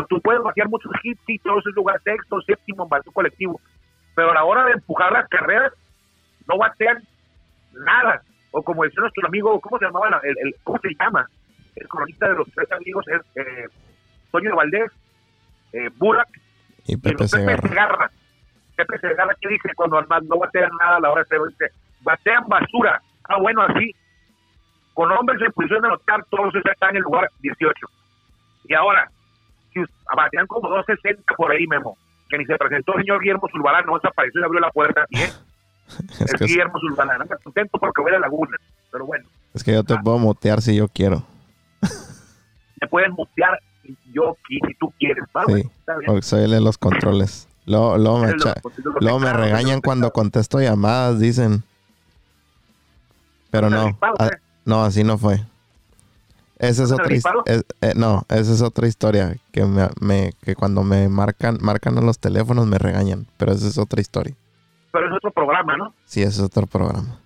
tú 0.08 0.20
puedes 0.22 0.42
batear 0.42 0.68
muchos 0.68 0.90
hits 1.02 1.20
y 1.26 1.38
todos 1.40 1.58
esos 1.58 1.74
lugares 1.74 2.00
sexto, 2.02 2.40
séptimo 2.42 2.88
en 2.90 3.02
tu 3.02 3.12
colectivo, 3.12 3.60
pero 4.14 4.30
a 4.30 4.34
la 4.34 4.44
hora 4.44 4.64
de 4.64 4.72
empujar 4.72 5.12
las 5.12 5.28
carreras 5.28 5.72
no 6.48 6.56
batean 6.58 7.02
nada. 7.72 8.22
o 8.52 8.62
como 8.62 8.82
decía 8.84 9.00
nuestro 9.02 9.26
amigo, 9.28 9.60
¿cómo 9.60 9.78
se 9.78 9.84
llamaba? 9.84 10.10
la- 10.10 10.20
El, 10.24 10.36
el- 10.38 10.54
¿Cómo 10.64 10.78
se 10.80 10.88
llama? 10.98 11.28
El 11.76 11.86
cronista 11.86 12.28
de 12.28 12.34
los 12.34 12.48
tres 12.52 12.72
amigos 12.72 13.04
es 13.08 13.20
eh, 13.36 13.66
Toño 14.32 14.50
de 14.50 14.56
Valdés, 14.56 14.90
eh, 15.72 15.88
Burak 15.98 16.28
Y 16.86 16.96
Pepe 16.96 17.28
Segarra. 17.28 17.68
Segarra. 17.68 18.10
Pepe 18.76 18.98
Segarra 18.98 19.34
que 19.40 19.48
dice 19.48 19.68
cuando 19.76 20.00
no 20.02 20.38
batean 20.38 20.70
nada 20.80 20.96
a 20.96 21.00
la 21.00 21.10
hora 21.12 21.24
de 21.30 21.38
dice, 21.48 21.66
batean 22.00 22.48
basura. 22.48 23.00
Ah, 23.28 23.38
bueno, 23.38 23.62
así, 23.62 23.94
con 24.94 25.10
hombres 25.12 25.40
en 25.42 25.52
posición 25.52 25.82
de 25.82 25.88
anotar, 25.88 26.24
todos 26.30 26.54
están 26.54 26.90
en 26.90 26.96
el 26.96 27.02
lugar 27.02 27.28
18. 27.40 27.86
Y 28.64 28.74
ahora, 28.74 29.10
si 29.72 29.80
us- 29.80 29.90
batean 30.16 30.46
como 30.46 30.68
260 30.68 31.34
por 31.36 31.50
ahí, 31.50 31.66
Memo, 31.66 31.96
que 32.28 32.38
ni 32.38 32.44
se 32.46 32.56
presentó 32.56 32.94
el 32.94 33.02
señor 33.02 33.20
Guillermo 33.20 33.48
Zulbarán, 33.50 33.86
no 33.86 33.94
desapareció 33.94 34.40
y 34.40 34.44
abrió 34.44 34.60
la 34.60 34.70
puerta. 34.70 35.06
Y 35.10 35.18
es 35.20 35.40
Es 36.20 36.40
el 36.40 36.46
Guillermo 36.46 36.78
Zulbarán. 36.80 37.22
Anda 37.22 37.36
contento 37.42 37.78
porque 37.78 38.02
voy 38.02 38.10
a 38.10 38.14
la 38.14 38.20
laguna. 38.20 38.56
Pero 38.92 39.06
bueno, 39.06 39.26
es 39.54 39.64
que 39.64 39.72
yo 39.72 39.82
te 39.84 39.96
puedo 39.98 40.18
mutear 40.18 40.60
si 40.60 40.76
yo 40.76 40.88
quiero. 40.88 41.24
te 42.80 42.86
pueden 42.88 43.12
mutear 43.12 43.58
si 43.82 43.96
yo 44.12 44.36
si 44.48 44.60
tú 44.78 44.92
quieres. 44.98 45.24
¿va, 45.36 45.44
Sí. 45.46 45.68
Porque 46.06 46.22
soy 46.22 46.44
el 46.44 46.50
de 46.52 46.60
los 46.60 46.78
controles. 46.78 47.48
Luego, 47.66 47.98
luego 47.98 48.18
me, 48.18 48.32
luego 49.00 49.18
me 49.20 49.32
regañan 49.32 49.80
cuando 49.80 50.10
contesto 50.12 50.60
llamadas, 50.60 51.20
dicen. 51.20 51.62
Pero 53.50 53.66
¿Estás 53.68 53.84
no, 53.84 53.98
ah? 54.18 54.30
No, 54.64 54.82
así 54.84 55.04
no 55.04 55.18
fue. 55.18 55.36
Esa 56.58 56.82
es 56.84 56.90
¿Estás 56.92 57.24
otra 57.24 57.42
es- 57.46 57.64
eh, 57.80 57.92
no, 57.96 58.22
esa 58.28 58.52
es 58.52 58.60
otra 58.62 58.86
historia 58.86 59.34
que 59.52 59.64
me, 59.64 59.88
me- 60.00 60.32
que 60.44 60.54
cuando 60.54 60.82
me 60.82 61.08
marcan 61.08 61.56
marcan 61.62 61.96
a 61.96 62.02
los 62.02 62.18
teléfonos 62.18 62.66
me 62.66 62.76
regañan, 62.78 63.26
pero 63.38 63.52
esa 63.52 63.66
es 63.66 63.78
otra 63.78 64.00
historia. 64.00 64.34
Pero 64.92 65.06
es 65.08 65.12
otro 65.16 65.30
programa, 65.30 65.76
¿no? 65.76 65.94
Sí, 66.04 66.20
ese 66.20 66.30
es 66.30 66.40
otro 66.42 66.66
programa. 66.66 67.18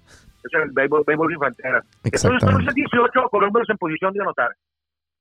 Es 0.45 0.53
el 0.63 0.71
béisbol, 0.71 1.03
béisbol 1.07 1.29
sin 1.31 1.39
fronteras. 1.39 1.85
Entonces, 2.05 2.31
entonces 2.43 2.75
18 2.75 3.29
con 3.31 3.45
hombres 3.45 3.69
en 3.71 3.77
posición 3.79 4.13
de 4.13 4.21
anotar. 4.21 4.51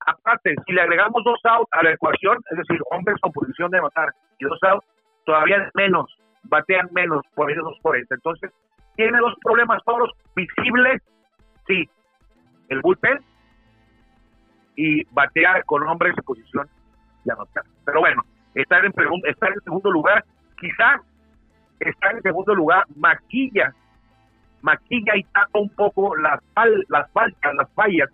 Aparte, 0.05 0.53
si 0.67 0.74
le 0.74 0.82
agregamos 0.82 1.24
dos 1.24 1.39
outs 1.46 1.70
a 1.72 1.82
la 1.82 1.91
ecuación, 1.93 2.38
es 2.51 2.58
decir, 2.58 2.82
hombres 2.91 3.15
con 3.22 3.32
posición 3.32 3.72
de 3.72 3.77
anotar 3.79 4.13
y 4.38 4.43
dos 4.46 4.60
outs, 4.63 4.86
todavía 5.25 5.72
menos, 5.75 6.12
batean 6.43 6.89
menos 6.91 7.22
por 7.34 7.48
de 7.48 7.55
240. 7.55 8.13
Entonces, 8.15 8.51
tiene 8.98 9.17
dos 9.20 9.34
problemas 9.41 9.82
todos 9.86 10.12
visibles, 10.36 11.01
sí, 11.65 11.89
el 12.74 12.82
bullpen 12.82 13.20
y 14.75 15.03
batear 15.12 15.63
con 15.65 15.84
hombres 15.88 16.13
en 16.18 16.24
posición 16.24 16.68
de 17.24 17.34
anotar. 17.34 17.63
Pero 17.86 18.00
bueno, 18.00 18.24
estar 18.56 18.84
en, 18.84 18.94
estar 19.25 19.51
en 19.53 19.62
segundo 19.62 19.92
lugar, 19.92 20.24
quizá 20.60 21.01
estar 21.80 22.15
en 22.15 22.22
segundo 22.22 22.56
lugar 22.56 22.86
maquilla 22.96 23.74
maquilla 24.63 25.15
y 25.15 25.24
tapa 25.25 25.60
un 25.60 25.70
poco 25.70 26.15
las, 26.15 26.39
las 26.88 27.12
faltas, 27.12 27.53
las 27.53 27.70
fallas 27.74 28.10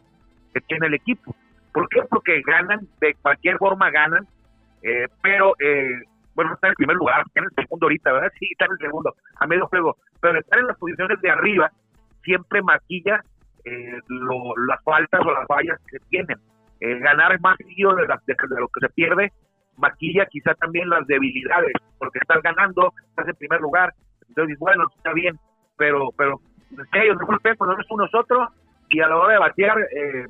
que 0.53 0.59
tiene 0.61 0.87
el 0.87 0.95
equipo. 0.95 1.33
¿Por 1.71 1.87
qué? 1.89 2.01
Porque 2.09 2.41
ganan, 2.41 2.87
de 2.99 3.13
cualquier 3.21 3.57
forma 3.57 3.89
ganan, 3.91 4.27
eh, 4.81 5.05
pero, 5.21 5.53
eh, 5.59 6.01
bueno, 6.33 6.53
está 6.53 6.67
en 6.67 6.71
el 6.71 6.75
primer 6.75 6.95
lugar, 6.95 7.23
está 7.25 7.41
en 7.41 7.45
el 7.45 7.55
segundo 7.55 7.85
ahorita, 7.85 8.11
¿verdad? 8.11 8.31
Sí, 8.39 8.47
está 8.51 8.65
en 8.65 8.71
el 8.71 8.77
segundo, 8.79 9.15
a 9.39 9.47
medio 9.47 9.67
juego, 9.67 9.97
pero 10.19 10.39
estar 10.39 10.59
en 10.59 10.67
las 10.67 10.77
posiciones 10.77 11.21
de 11.21 11.29
arriba 11.29 11.71
siempre 12.23 12.61
maquilla 12.63 13.23
eh, 13.69 13.99
lo- 14.07 14.55
las 14.67 14.83
faltas 14.83 15.21
o 15.25 15.31
las 15.31 15.47
fallas 15.47 15.79
que 15.89 15.99
tienen. 16.09 16.37
Eh, 16.81 16.97
ganar 16.99 17.39
más 17.41 17.57
de, 17.57 18.07
las- 18.07 18.25
de- 18.25 18.35
lo 18.59 18.67
que 18.69 18.79
se 18.81 18.89
pierde, 18.89 19.31
maquilla 19.77 20.25
quizá 20.27 20.53
también 20.55 20.89
las 20.89 21.05
debilidades, 21.07 21.73
porque 21.97 22.19
estás 22.19 22.41
ganando, 22.41 22.93
estás 23.09 23.27
en 23.27 23.35
primer 23.35 23.59
lugar, 23.61 23.93
entonces, 24.27 24.57
bueno, 24.59 24.85
está 24.95 25.11
bien, 25.13 25.37
pero 25.77 26.09
pero 26.17 26.39
ellos 26.93 27.17
no 27.19 27.25
golpean 27.25 27.55
cuando 27.57 27.75
no 27.75 27.81
es 27.81 27.87
uno 27.89 28.03
nosotros 28.05 28.49
y 28.89 28.99
a 29.01 29.07
la 29.07 29.17
hora 29.17 29.33
de 29.33 29.39
batear 29.39 29.77
eh, 29.79 30.27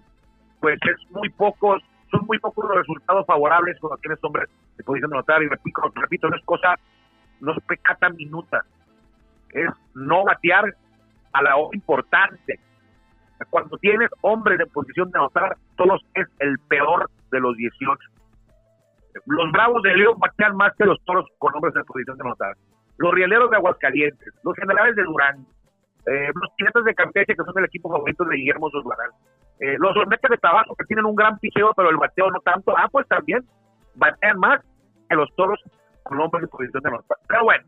pues 0.62 0.80
es 0.84 1.12
muy 1.12 1.30
pocos 1.30 1.82
son 2.12 2.26
muy 2.26 2.40
pocos 2.40 2.66
los 2.66 2.78
resultados 2.78 3.26
favorables 3.26 3.78
cuando 3.80 3.98
tienes 3.98 4.20
hombres 4.24 4.50
posición 4.86 5.12
de 5.12 5.18
notar 5.18 5.44
y 5.44 5.48
repito, 5.50 5.82
repito 5.96 6.30
no 6.30 6.38
es 6.38 6.46
cosa 6.46 6.76
no 7.42 7.52
es 7.52 7.64
pecata 7.66 8.10
minuta 8.10 8.64
es 9.52 9.70
no 9.96 10.24
batear 10.24 10.74
a 11.34 11.42
la 11.44 11.58
hora 11.58 11.76
importante 11.76 12.60
cuando 13.50 13.78
tienes 13.78 14.10
hombres 14.22 14.60
en 14.60 14.70
posición 14.70 15.12
de 15.12 15.20
anotar 15.20 15.58
todos 15.78 16.02
es 16.14 16.28
el 16.40 16.58
peor 16.68 17.10
de 17.32 17.40
los 17.40 17.56
18 17.56 18.00
los 19.26 19.52
bravos 19.52 19.82
de 19.84 19.96
León 19.96 20.18
batean 20.20 20.56
más 20.56 20.74
que 20.76 20.86
los 20.86 21.04
toros 21.06 21.26
con 21.38 21.54
hombres 21.56 21.76
en 21.76 21.84
posición 21.84 22.18
de 22.18 22.24
anotar. 22.24 22.56
Los 22.98 23.14
rieleros 23.14 23.50
de 23.50 23.58
Aguascalientes, 23.58 24.34
los 24.44 24.56
generales 24.56 24.96
de 24.96 25.04
Durán, 25.04 25.46
eh, 26.06 26.32
los 26.34 26.52
piratas 26.58 26.84
de 26.84 26.96
Campeche, 26.96 27.36
que 27.36 27.44
son 27.44 27.58
el 27.58 27.66
equipo 27.66 27.90
favorito 27.90 28.24
de 28.26 28.36
Guillermo 28.36 28.70
Zulbarán, 28.70 29.12
eh, 29.60 29.76
los 29.80 29.96
olmecas 29.96 30.30
de 30.30 30.38
Tabasco, 30.38 30.76
que 30.76 30.86
tienen 30.86 31.06
un 31.06 31.16
gran 31.16 31.38
picheo, 31.40 31.74
pero 31.76 31.90
el 31.90 31.98
bateo 31.98 32.32
no 32.32 32.40
tanto, 32.42 32.74
ah, 32.78 32.88
pues 32.92 33.08
también 33.08 33.44
batean 33.96 34.40
más 34.40 34.62
que 35.10 35.16
los 35.16 35.34
toros 35.36 35.60
con 36.04 36.20
hombres 36.20 36.44
en 36.44 36.50
posición 36.50 36.84
de 36.84 36.90
anotar. 36.90 37.18
Pero 37.28 37.44
bueno, 37.44 37.64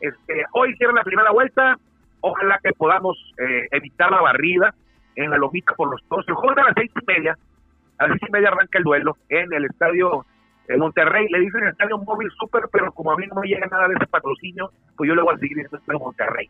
este, 0.00 0.44
hoy 0.52 0.74
cierra 0.76 0.94
la 0.94 1.04
primera 1.04 1.30
vuelta, 1.30 1.76
ojalá 2.20 2.58
que 2.62 2.72
podamos 2.72 3.16
eh, 3.38 3.68
evitar 3.72 4.10
la 4.10 4.22
barrida 4.22 4.74
en 5.24 5.30
la 5.30 5.38
lomita 5.38 5.74
por 5.74 5.90
los 5.90 6.02
toros. 6.08 6.26
El 6.28 6.34
juego 6.34 6.52
es 6.52 6.58
a 6.58 6.66
las 6.66 6.74
seis 6.76 6.90
y 6.94 7.04
media, 7.06 7.36
a 7.98 8.06
las 8.06 8.18
seis 8.18 8.28
y 8.28 8.32
media 8.32 8.48
arranca 8.48 8.78
el 8.78 8.84
duelo 8.84 9.16
en 9.28 9.52
el 9.52 9.64
estadio 9.64 10.24
en 10.68 10.78
Monterrey, 10.78 11.26
le 11.30 11.40
dicen 11.40 11.62
el 11.62 11.70
estadio 11.70 11.98
móvil 11.98 12.30
super, 12.38 12.64
pero 12.70 12.92
como 12.92 13.12
a 13.12 13.16
mí 13.16 13.26
no 13.26 13.40
me 13.40 13.48
llega 13.48 13.66
nada 13.66 13.88
de 13.88 13.94
ese 13.94 14.06
patrocinio, 14.06 14.70
pues 14.96 15.08
yo 15.08 15.14
le 15.14 15.22
voy 15.22 15.34
a 15.34 15.38
seguir 15.38 15.56
diciendo 15.56 15.78
estadio 15.78 15.98
Monterrey. 15.98 16.48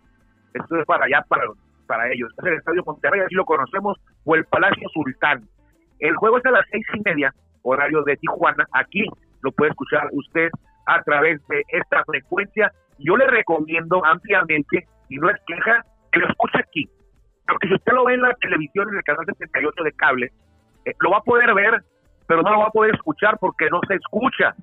Esto 0.55 0.77
es 0.77 0.87
para 0.87 1.05
allá, 1.07 1.25
para, 1.29 1.45
para 1.87 2.13
ellos. 2.13 2.31
Es 2.37 2.45
el 2.45 2.55
estadio 2.55 2.83
Monterrey, 2.85 3.21
así 3.21 3.35
lo 3.35 3.45
conocemos, 3.45 3.97
o 4.25 4.35
el 4.35 4.45
Palacio 4.45 4.89
Sultán. 4.93 5.49
El 6.01 6.17
juego 6.17 6.39
es 6.39 6.47
a 6.47 6.51
las 6.51 6.67
seis 6.71 6.85
y 6.95 7.01
media, 7.01 7.33
horario 7.63 8.03
de 8.03 8.17
Tijuana. 8.17 8.67
Aquí 8.73 9.07
lo 9.43 9.53
puede 9.53 9.71
escuchar 9.71 10.09
usted 10.13 10.51
a 10.87 11.01
través 11.03 11.41
de 11.47 11.63
esta 11.69 12.05
frecuencia. 12.05 12.73
Yo 12.99 13.17
le 13.17 13.27
recomiendo 13.29 14.05
ampliamente, 14.05 14.87
y 15.09 15.17
no 15.17 15.31
es 15.31 15.37
queja, 15.47 15.85
que 16.11 16.21
lo 16.21 16.29
escuche 16.29 16.59
aquí. 16.59 16.89
Porque 17.49 17.69
si 17.69 17.75
usted 17.75 17.93
lo 17.93 18.05
ve 18.05 18.15
en 18.15 18.23
la 18.23 18.35
televisión, 18.35 18.89
en 18.91 18.97
el 18.97 19.03
canal 19.03 19.25
78 19.27 19.83
de 19.83 19.93
cable, 19.93 20.33
eh, 20.85 20.95
lo 21.01 21.11
va 21.11 21.19
a 21.19 21.23
poder 21.23 21.53
ver, 21.55 21.83
pero 22.27 22.43
no 22.43 22.53
lo 22.53 22.59
va 22.61 22.67
a 22.67 22.71
poder 22.71 22.95
escuchar 22.95 23.39
porque 23.41 23.69
no 23.71 23.81
se 23.89 23.95
escucha. 23.95 24.55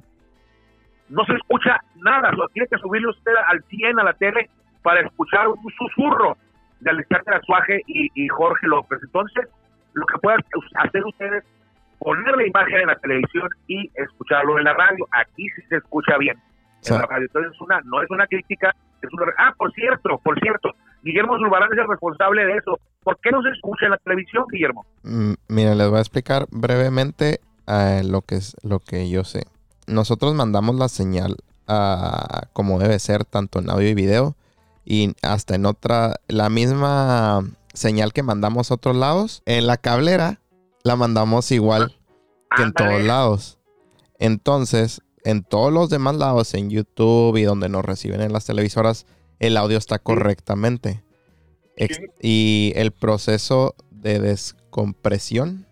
No 1.09 1.25
se 1.25 1.33
escucha 1.33 1.79
nada, 1.95 2.31
lo 2.31 2.47
tiene 2.49 2.67
que 2.67 2.77
subirle 2.77 3.09
usted 3.09 3.33
al 3.47 3.63
100 3.63 3.99
a 3.99 4.03
la 4.03 4.13
tele 4.13 4.49
para 4.81 5.01
escuchar 5.01 5.47
un 5.47 5.71
susurro 5.77 6.37
de 6.79 6.89
Alexander 6.91 7.35
Azuaje 7.35 7.81
y, 7.87 8.09
y 8.13 8.27
Jorge 8.27 8.67
López. 8.67 8.99
Entonces, 9.03 9.47
lo 9.93 10.05
que 10.05 10.17
puedan 10.19 10.41
hacer 10.75 11.03
ustedes 11.05 11.43
poner 11.99 12.35
la 12.35 12.45
imagen 12.45 12.81
en 12.81 12.87
la 12.87 12.95
televisión 12.95 13.49
y 13.67 13.89
escucharlo 13.95 14.59
en 14.59 14.65
la 14.65 14.73
radio. 14.73 15.07
Aquí 15.11 15.49
sí 15.55 15.61
se 15.69 15.77
escucha 15.77 16.17
bien 16.17 16.37
en 16.87 16.97
la 16.97 17.05
radio. 17.05 17.25
Entonces, 17.25 17.59
una, 17.61 17.81
no 17.81 18.01
es 18.01 18.09
una 18.09 18.27
crítica, 18.27 18.75
es 19.01 19.09
una... 19.13 19.33
Ah, 19.37 19.53
por 19.57 19.71
cierto, 19.73 20.19
por 20.23 20.39
cierto, 20.39 20.75
Guillermo 21.05 21.37
Zulbarán 21.37 21.69
es 21.71 21.77
el 21.77 21.87
responsable 21.87 22.45
de 22.45 22.57
eso. 22.57 22.79
¿Por 23.03 23.19
qué 23.19 23.29
no 23.29 23.43
se 23.43 23.49
escucha 23.49 23.85
en 23.85 23.91
la 23.91 23.97
televisión, 23.99 24.43
Guillermo? 24.51 24.85
Mm, 25.03 25.33
Mira, 25.47 25.75
les 25.75 25.87
voy 25.87 25.99
a 25.99 26.01
explicar 26.01 26.47
brevemente 26.49 27.39
eh, 27.67 28.01
lo 28.03 28.23
que 28.23 28.35
es 28.35 28.57
lo 28.63 28.79
que 28.79 29.07
yo 29.07 29.23
sé. 29.23 29.43
Nosotros 29.85 30.33
mandamos 30.33 30.75
la 30.75 30.89
señal 30.89 31.37
a 31.67 32.47
como 32.53 32.79
debe 32.79 32.97
ser, 32.97 33.23
tanto 33.23 33.59
en 33.59 33.69
audio 33.69 33.87
y 33.87 33.93
video, 33.93 34.35
y 34.83 35.13
hasta 35.21 35.53
en 35.53 35.67
otra, 35.67 36.15
la 36.27 36.49
misma 36.49 37.43
señal 37.75 38.11
que 38.11 38.23
mandamos 38.23 38.71
a 38.71 38.73
otros 38.73 38.95
lados, 38.95 39.43
en 39.45 39.67
la 39.67 39.77
cablera 39.77 40.39
la 40.83 40.95
mandamos 40.95 41.51
igual 41.51 41.95
que 42.55 42.63
en 42.63 42.73
todos 42.73 43.01
lados. 43.03 43.59
Entonces, 44.17 45.01
en 45.23 45.43
todos 45.43 45.71
los 45.71 45.91
demás 45.91 46.15
lados, 46.15 46.55
en 46.55 46.71
YouTube 46.71 47.37
y 47.37 47.43
donde 47.43 47.69
nos 47.69 47.85
reciben 47.85 48.21
en 48.21 48.33
las 48.33 48.45
televisoras, 48.45 49.05
el 49.39 49.57
audio 49.57 49.77
está 49.77 49.99
correctamente. 49.99 51.03
Ex- 51.77 51.97
Sí. 51.97 52.03
Y 52.21 52.73
el 52.75 52.91
proceso 52.91 53.75
de 53.91 54.19
descompresión, 54.19 55.67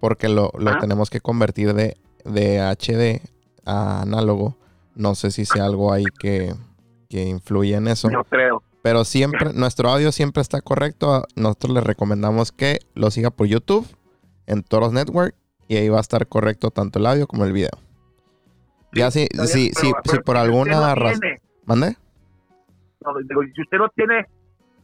porque 0.00 0.28
lo, 0.28 0.50
lo 0.58 0.78
tenemos 0.78 1.10
que 1.10 1.20
convertir 1.20 1.74
de, 1.74 1.96
de 2.24 2.60
HD 2.60 3.20
a 3.64 4.02
análogo. 4.02 4.56
No 4.94 5.14
sé 5.14 5.30
si 5.30 5.44
sea 5.44 5.64
algo 5.64 5.92
ahí 5.92 6.04
que, 6.18 6.54
que 7.08 7.24
influye 7.24 7.74
en 7.74 7.88
eso. 7.88 8.10
Yo 8.10 8.24
creo. 8.24 8.62
Pero 8.82 9.04
siempre, 9.04 9.52
nuestro 9.54 9.88
audio 9.90 10.12
siempre 10.12 10.40
está 10.42 10.60
correcto. 10.62 11.24
Nosotros 11.36 11.74
les 11.74 11.84
recomendamos 11.84 12.52
que 12.52 12.78
lo 12.94 13.10
siga 13.10 13.30
por 13.30 13.46
YouTube, 13.46 13.86
en 14.46 14.62
Toros 14.62 14.92
Network, 14.92 15.34
y 15.68 15.76
ahí 15.76 15.88
va 15.88 15.98
a 15.98 16.00
estar 16.02 16.26
correcto 16.26 16.70
tanto 16.70 16.98
el 16.98 17.06
audio 17.06 17.26
como 17.26 17.44
el 17.44 17.52
video. 17.52 17.70
Ya 18.92 19.10
si, 19.10 19.28
bien, 19.32 19.46
si, 19.46 19.68
si, 19.68 19.72
si 19.74 19.92
por 19.92 20.02
si 20.10 20.16
usted 20.18 20.32
alguna 20.36 20.80
no 20.80 20.94
razón... 20.96 21.20
¿Mande? 21.64 21.96
Si 23.54 23.62
usted 23.62 23.78
no 23.78 23.88
tiene 23.90 24.26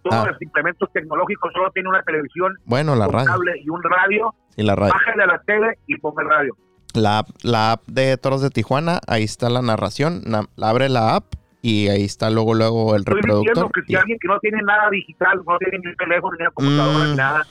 todos 0.03 0.25
Ah. 0.27 0.31
los 0.31 0.41
implementos 0.43 0.89
tecnológicos, 0.93 1.53
solo 1.53 1.71
tiene 1.73 1.89
una 1.89 2.03
televisión, 2.03 2.55
Bueno, 2.65 2.95
la 2.95 3.07
un 3.07 3.13
radio. 3.13 3.27
cable 3.27 3.53
y 3.63 3.69
un 3.69 3.83
radio, 3.83 4.35
Y 4.57 4.63
la 4.63 4.75
radio. 4.77 4.95
bájale 4.95 5.23
a 5.23 5.27
la 5.27 5.39
tele 5.41 5.79
y 5.87 5.97
ponga 5.99 6.23
el 6.23 6.29
radio. 6.29 6.57
La, 6.95 7.19
app- 7.19 7.29
la 7.43 7.73
app 7.73 7.83
de 7.87 8.17
Toros 8.17 8.41
de 8.41 8.51
Tijuana, 8.51 9.01
ahí 9.09 9.25
está 9.25 9.51
la 9.51 9.61
narración. 9.63 10.23
Na- 10.25 10.47
abre 10.63 10.89
la 10.89 11.17
app 11.17 11.25
y 11.61 11.89
ahí 11.89 12.05
está 12.05 12.31
luego 12.31 12.55
luego 12.55 12.95
el 12.95 13.01
Estoy 13.01 13.17
reproductor. 13.17 13.55
diciendo 13.55 13.71
que 13.75 13.83
si 13.83 13.93
y- 13.93 13.97
alguien 13.97 14.19
que 14.21 14.29
no 14.29 14.39
tiene 14.39 14.63
nada 14.63 14.89
digital, 14.91 15.43
no 15.47 15.59
tiene 15.59 15.79
ni 15.85 15.97
teléfono, 15.97 16.37
ni 16.39 16.43
una 16.43 16.51
computadora, 16.53 17.05
Mm. 17.05 17.11
ni 17.11 17.17
nada, 17.17 17.47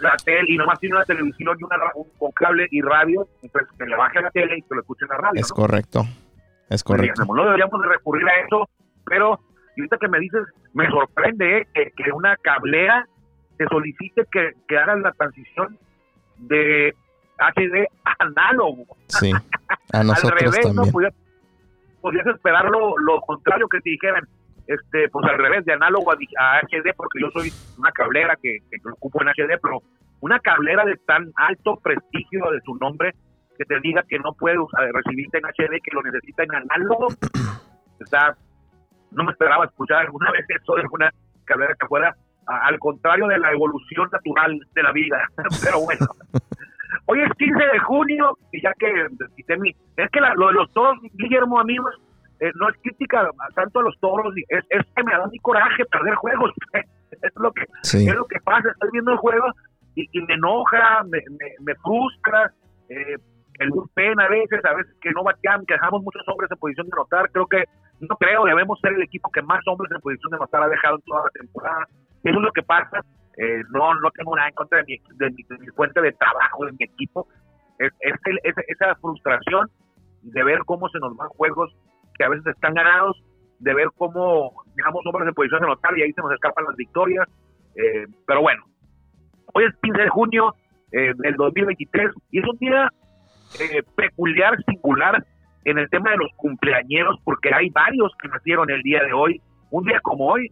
la 0.00 0.16
tele, 0.24 0.44
y 0.48 0.56
nomás 0.56 0.78
tiene 0.80 0.96
una 0.96 1.04
televisión 1.04 1.56
y 1.58 1.64
una 1.64 1.76
un, 1.94 2.06
con 2.18 2.32
cable 2.32 2.66
y 2.70 2.80
radio, 2.82 3.26
entonces 3.42 3.70
que 3.78 3.86
le 3.86 3.96
baje 3.96 4.20
la 4.20 4.30
tele 4.30 4.58
y 4.58 4.62
que 4.62 4.74
lo 4.74 4.80
escuche 4.80 5.04
en 5.04 5.08
la 5.10 5.16
radio. 5.18 5.40
es 5.40 5.48
¿no? 5.50 5.54
correcto. 5.56 6.04
Es 6.68 6.82
correcto. 6.84 7.12
Digamos, 7.14 7.36
No 7.36 7.44
deberíamos 7.44 7.80
de 7.82 7.88
recurrir 7.88 8.28
a 8.28 8.40
eso, 8.46 8.68
pero 9.04 9.38
y 9.80 9.82
ahorita 9.82 9.98
que 9.98 10.08
me 10.08 10.20
dices, 10.20 10.42
me 10.74 10.88
sorprende 10.88 11.58
eh, 11.58 11.66
que, 11.72 11.90
que 11.96 12.12
una 12.12 12.36
cablera 12.36 13.06
te 13.56 13.66
solicite 13.66 14.24
que, 14.30 14.52
que 14.68 14.78
hagas 14.78 15.00
la 15.00 15.12
transición 15.12 15.78
de 16.38 16.94
HD 17.38 17.86
a 18.04 18.14
análogo. 18.18 18.96
Sí. 19.08 19.32
A 19.32 19.42
Al 20.00 20.06
nosotros 20.06 20.40
revés, 20.40 20.66
¿no? 20.66 20.74
también. 20.74 20.92
Podías, 20.92 21.14
podías 22.00 22.26
esperar 22.26 22.64
lo, 22.66 22.96
lo 22.98 23.20
contrario 23.22 23.68
que 23.68 23.80
te 23.80 23.90
dijeran, 23.90 24.26
este, 24.66 25.08
pues 25.08 25.26
al 25.26 25.38
revés, 25.38 25.64
de 25.64 25.72
análogo 25.72 26.12
a, 26.12 26.14
a 26.38 26.60
HD, 26.60 26.94
porque 26.96 27.20
yo 27.20 27.30
soy 27.32 27.52
una 27.78 27.90
cablera 27.92 28.36
que, 28.40 28.58
que 28.70 28.76
lo 28.84 28.94
ocupo 28.94 29.20
en 29.22 29.28
HD, 29.28 29.58
pero 29.60 29.82
una 30.20 30.38
cablera 30.38 30.84
de 30.84 30.96
tan 30.96 31.32
alto 31.36 31.76
prestigio 31.82 32.50
de 32.50 32.60
su 32.64 32.76
nombre 32.76 33.14
que 33.58 33.64
te 33.64 33.80
diga 33.80 34.02
que 34.08 34.18
no 34.18 34.32
puede 34.34 34.56
recibirte 34.92 35.38
en 35.38 35.44
HD, 35.44 35.80
que 35.82 35.90
lo 35.92 36.02
necesita 36.02 36.44
en 36.44 36.54
análogo, 36.54 37.08
sea, 38.06 38.36
no 39.12 39.24
me 39.24 39.32
esperaba 39.32 39.64
escuchar 39.66 39.98
alguna 40.06 40.30
vez 40.32 40.44
eso 40.48 40.74
de 40.74 40.82
una 40.90 41.10
cablera 41.44 41.74
que 41.78 41.86
fuera 41.86 42.14
a- 42.46 42.66
al 42.66 42.78
contrario 42.78 43.26
de 43.28 43.38
la 43.38 43.52
evolución 43.52 44.08
natural 44.12 44.58
de 44.74 44.82
la 44.82 44.92
vida, 44.92 45.18
pero 45.64 45.80
bueno. 45.84 46.06
Hoy 47.06 47.20
es 47.22 47.30
15 47.38 47.54
de 47.72 47.78
junio, 47.80 48.36
y 48.52 48.62
ya 48.62 48.72
que 48.78 49.06
quité 49.36 49.56
mi- 49.58 49.74
es 49.96 50.10
que 50.10 50.20
la- 50.20 50.34
lo 50.34 50.48
de 50.48 50.54
los 50.54 50.72
toros, 50.72 50.98
Guillermo, 51.14 51.58
amigos, 51.60 51.94
eh, 52.40 52.50
no 52.54 52.68
es 52.68 52.76
crítica 52.82 53.28
tanto 53.54 53.80
a 53.80 53.82
los 53.82 53.98
toros, 54.00 54.32
es, 54.48 54.64
es 54.70 54.86
que 54.96 55.02
me 55.04 55.12
da 55.12 55.26
mi 55.26 55.38
coraje 55.40 55.84
perder 55.86 56.14
juegos. 56.14 56.52
es 57.22 57.32
lo 57.36 57.52
que 57.52 57.64
Sí. 57.82 58.08
es 58.08 58.14
lo 58.14 58.24
que 58.26 58.38
pasa, 58.40 58.70
estoy 58.70 58.90
viendo 58.92 59.12
el 59.12 59.18
juego 59.18 59.44
y, 59.94 60.08
y 60.12 60.22
me 60.22 60.34
enoja, 60.34 61.02
me, 61.04 61.18
me, 61.38 61.46
me 61.60 61.74
frustra, 61.76 62.50
eh, 62.88 63.16
el 63.60 63.70
bullpen 63.70 64.20
a 64.20 64.28
veces, 64.28 64.64
a 64.64 64.74
veces 64.74 64.94
que 65.00 65.10
no 65.12 65.22
bateamos, 65.22 65.66
que 65.66 65.74
dejamos 65.74 66.02
muchos 66.02 66.22
hombres 66.28 66.50
en 66.50 66.58
posición 66.58 66.86
de 66.88 66.92
anotar, 66.96 67.30
creo 67.30 67.46
que, 67.46 67.64
no 68.00 68.16
creo, 68.16 68.44
debemos 68.44 68.80
ser 68.80 68.92
el 68.94 69.02
equipo 69.02 69.30
que 69.30 69.42
más 69.42 69.60
hombres 69.68 69.90
en 69.92 70.00
posición 70.00 70.30
de 70.32 70.36
anotar 70.38 70.62
ha 70.64 70.68
dejado 70.68 70.96
en 70.96 71.02
toda 71.02 71.22
la 71.24 71.30
temporada, 71.30 71.86
eso 72.24 72.36
es 72.38 72.42
lo 72.42 72.52
que 72.52 72.62
pasa, 72.62 73.00
eh, 73.36 73.62
no 73.70 73.94
no 74.00 74.10
tengo 74.10 74.34
nada 74.36 74.48
en 74.48 74.54
contra 74.54 74.78
de 74.78 74.84
mi, 74.84 74.98
de 75.16 75.30
mi, 75.30 75.42
de 75.44 75.58
mi 75.58 75.66
fuente 75.68 76.00
de 76.02 76.12
trabajo, 76.12 76.66
de 76.66 76.72
mi 76.72 76.84
equipo, 76.84 77.28
es, 77.78 77.92
es 78.00 78.14
es- 78.44 78.64
esa 78.68 78.94
frustración 78.96 79.68
de 80.22 80.44
ver 80.44 80.60
cómo 80.66 80.88
se 80.90 80.98
nos 80.98 81.16
van 81.16 81.28
juegos 81.30 81.74
que 82.18 82.24
a 82.24 82.28
veces 82.28 82.46
están 82.48 82.74
ganados, 82.74 83.22
de 83.60 83.74
ver 83.74 83.88
cómo 83.96 84.52
dejamos 84.74 85.02
hombres 85.06 85.28
en 85.28 85.34
posición 85.34 85.60
de 85.60 85.66
anotar 85.66 85.96
y 85.98 86.02
ahí 86.02 86.12
se 86.12 86.20
nos 86.22 86.32
escapan 86.32 86.64
las 86.64 86.76
victorias, 86.76 87.26
eh, 87.76 88.06
pero 88.26 88.40
bueno, 88.42 88.62
hoy 89.54 89.64
es 89.64 89.74
15 89.82 90.02
de 90.02 90.08
junio 90.08 90.54
eh, 90.92 91.12
del 91.16 91.34
2023 91.36 92.10
y 92.32 92.38
es 92.40 92.44
un 92.48 92.58
día 92.58 92.90
eh, 93.58 93.82
peculiar, 93.96 94.56
singular 94.64 95.24
en 95.64 95.78
el 95.78 95.88
tema 95.90 96.10
de 96.10 96.18
los 96.18 96.30
cumpleañeros, 96.36 97.18
porque 97.24 97.52
hay 97.52 97.70
varios 97.70 98.12
que 98.20 98.28
nacieron 98.28 98.70
el 98.70 98.82
día 98.82 99.02
de 99.02 99.12
hoy, 99.12 99.40
un 99.70 99.84
día 99.84 100.00
como 100.00 100.26
hoy, 100.26 100.50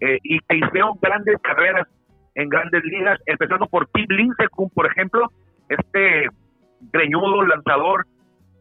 eh, 0.00 0.18
y 0.22 0.38
que 0.40 0.56
hicieron 0.56 0.98
grandes 1.00 1.36
carreras 1.42 1.86
en 2.34 2.48
grandes 2.48 2.82
ligas, 2.84 3.18
empezando 3.26 3.66
por 3.66 3.86
Tim 3.88 4.06
Lincecum, 4.08 4.70
por 4.70 4.86
ejemplo, 4.86 5.30
este 5.68 6.28
greñudo 6.92 7.42
lanzador 7.42 8.06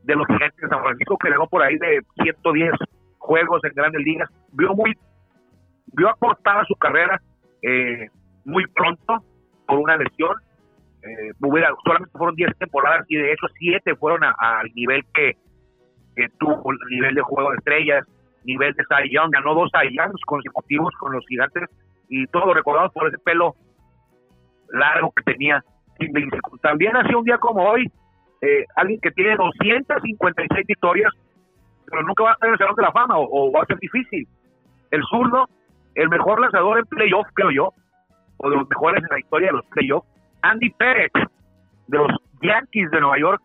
de 0.04 0.16
los 0.16 0.26
gigantes 0.28 0.60
de 0.60 0.68
San 0.68 0.82
Francisco 0.82 1.18
que 1.18 1.30
llegó 1.30 1.48
por 1.48 1.62
ahí 1.62 1.78
de 1.78 2.02
110 2.24 2.72
juegos 3.20 3.64
en 3.64 3.74
grandes 3.76 4.02
ligas, 4.04 4.30
vio 4.54 4.74
muy 4.74 4.94
vio 5.94 6.10
acortada 6.10 6.64
su 6.66 6.76
carrera 6.76 7.22
eh, 7.62 8.10
muy 8.46 8.66
pronto 8.68 9.24
por 9.68 9.80
una 9.80 9.98
lesión. 9.98 10.36
Eh, 11.08 11.32
hubiera- 11.42 11.70
solamente 11.84 12.12
fueron 12.18 12.36
10 12.36 12.58
temporadas 12.58 13.06
y 13.08 13.16
de 13.18 13.32
hecho 13.32 13.48
7 13.58 13.96
fueron 13.96 14.24
al 14.24 14.68
nivel 14.76 15.04
que, 15.14 15.34
que 16.16 16.28
tuvo, 16.40 16.72
el 16.72 16.78
nivel 16.90 17.16
de 17.16 17.22
juego 17.22 17.52
de 17.52 17.58
estrellas, 17.58 18.06
nivel 18.44 18.74
de 18.74 18.84
Cy 18.84 19.10
Young. 19.14 19.32
Ganó 19.32 19.54
dos 19.54 19.72
Cy 19.72 19.96
consecutivos 20.26 20.94
con 21.00 21.14
los 21.14 21.26
gigantes 21.28 21.64
y 22.10 22.26
todos 22.28 22.48
lo 22.48 22.54
recordamos 22.54 22.92
por 22.94 23.08
ese 23.08 23.18
pelo 23.20 23.56
largo 24.72 25.12
que 25.16 25.24
tenía. 25.34 25.64
También 26.62 26.96
hacía 26.96 27.18
un 27.18 27.24
día 27.24 27.38
como 27.38 27.64
hoy, 27.64 27.92
eh, 28.42 28.66
alguien 28.76 29.00
que 29.02 29.12
tiene 29.12 29.36
256 29.36 30.68
victorias, 30.68 31.12
pero 31.90 32.04
nunca 32.04 32.24
va 32.24 32.30
a 32.32 32.34
estar 32.34 32.48
en 32.50 32.54
el 32.54 32.60
Salón 32.60 32.76
de 32.76 32.84
la 32.84 32.92
Fama 32.92 33.18
o, 33.18 33.28
o 33.48 33.52
va 33.52 33.62
a 33.64 33.66
ser 33.66 33.78
difícil. 33.80 34.28
El 34.92 35.02
zurdo, 35.04 35.48
el 35.96 36.10
mejor 36.10 36.40
lanzador 36.40 36.78
en 36.80 36.86
playoff, 36.86 37.28
creo 37.34 37.52
yo, 37.52 37.74
o 38.38 38.50
de 38.50 38.56
los 38.58 38.70
mejores 38.70 39.02
en 39.04 39.10
la 39.10 39.20
historia 39.20 39.48
de 39.48 39.54
los 39.54 39.66
playoffs, 39.68 40.08
Andy 40.42 40.70
Pérez, 40.72 41.12
de 41.88 41.98
los 41.98 42.12
Yankees 42.42 42.92
de 42.92 43.00
Nueva 43.00 43.20
York, 43.20 43.42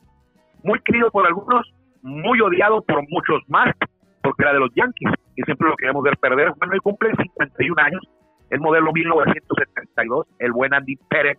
muy 0.62 0.80
querido 0.80 1.10
por 1.10 1.26
algunos, 1.26 1.72
muy 2.02 2.40
odiado 2.40 2.82
por 2.82 3.02
muchos 3.08 3.42
más, 3.48 3.74
porque 4.22 4.42
era 4.42 4.52
de 4.52 4.60
los 4.60 4.70
Yankees 4.74 5.10
y 5.36 5.42
siempre 5.42 5.68
lo 5.68 5.76
queremos 5.76 6.02
ver 6.02 6.16
perder. 6.18 6.52
Bueno, 6.58 6.74
él 6.74 6.82
cumple 6.82 7.12
51 7.16 7.82
años, 7.82 8.02
el 8.50 8.60
modelo 8.60 8.92
1972, 8.92 10.26
el 10.38 10.52
buen 10.52 10.74
Andy 10.74 10.96
Pérez. 11.08 11.38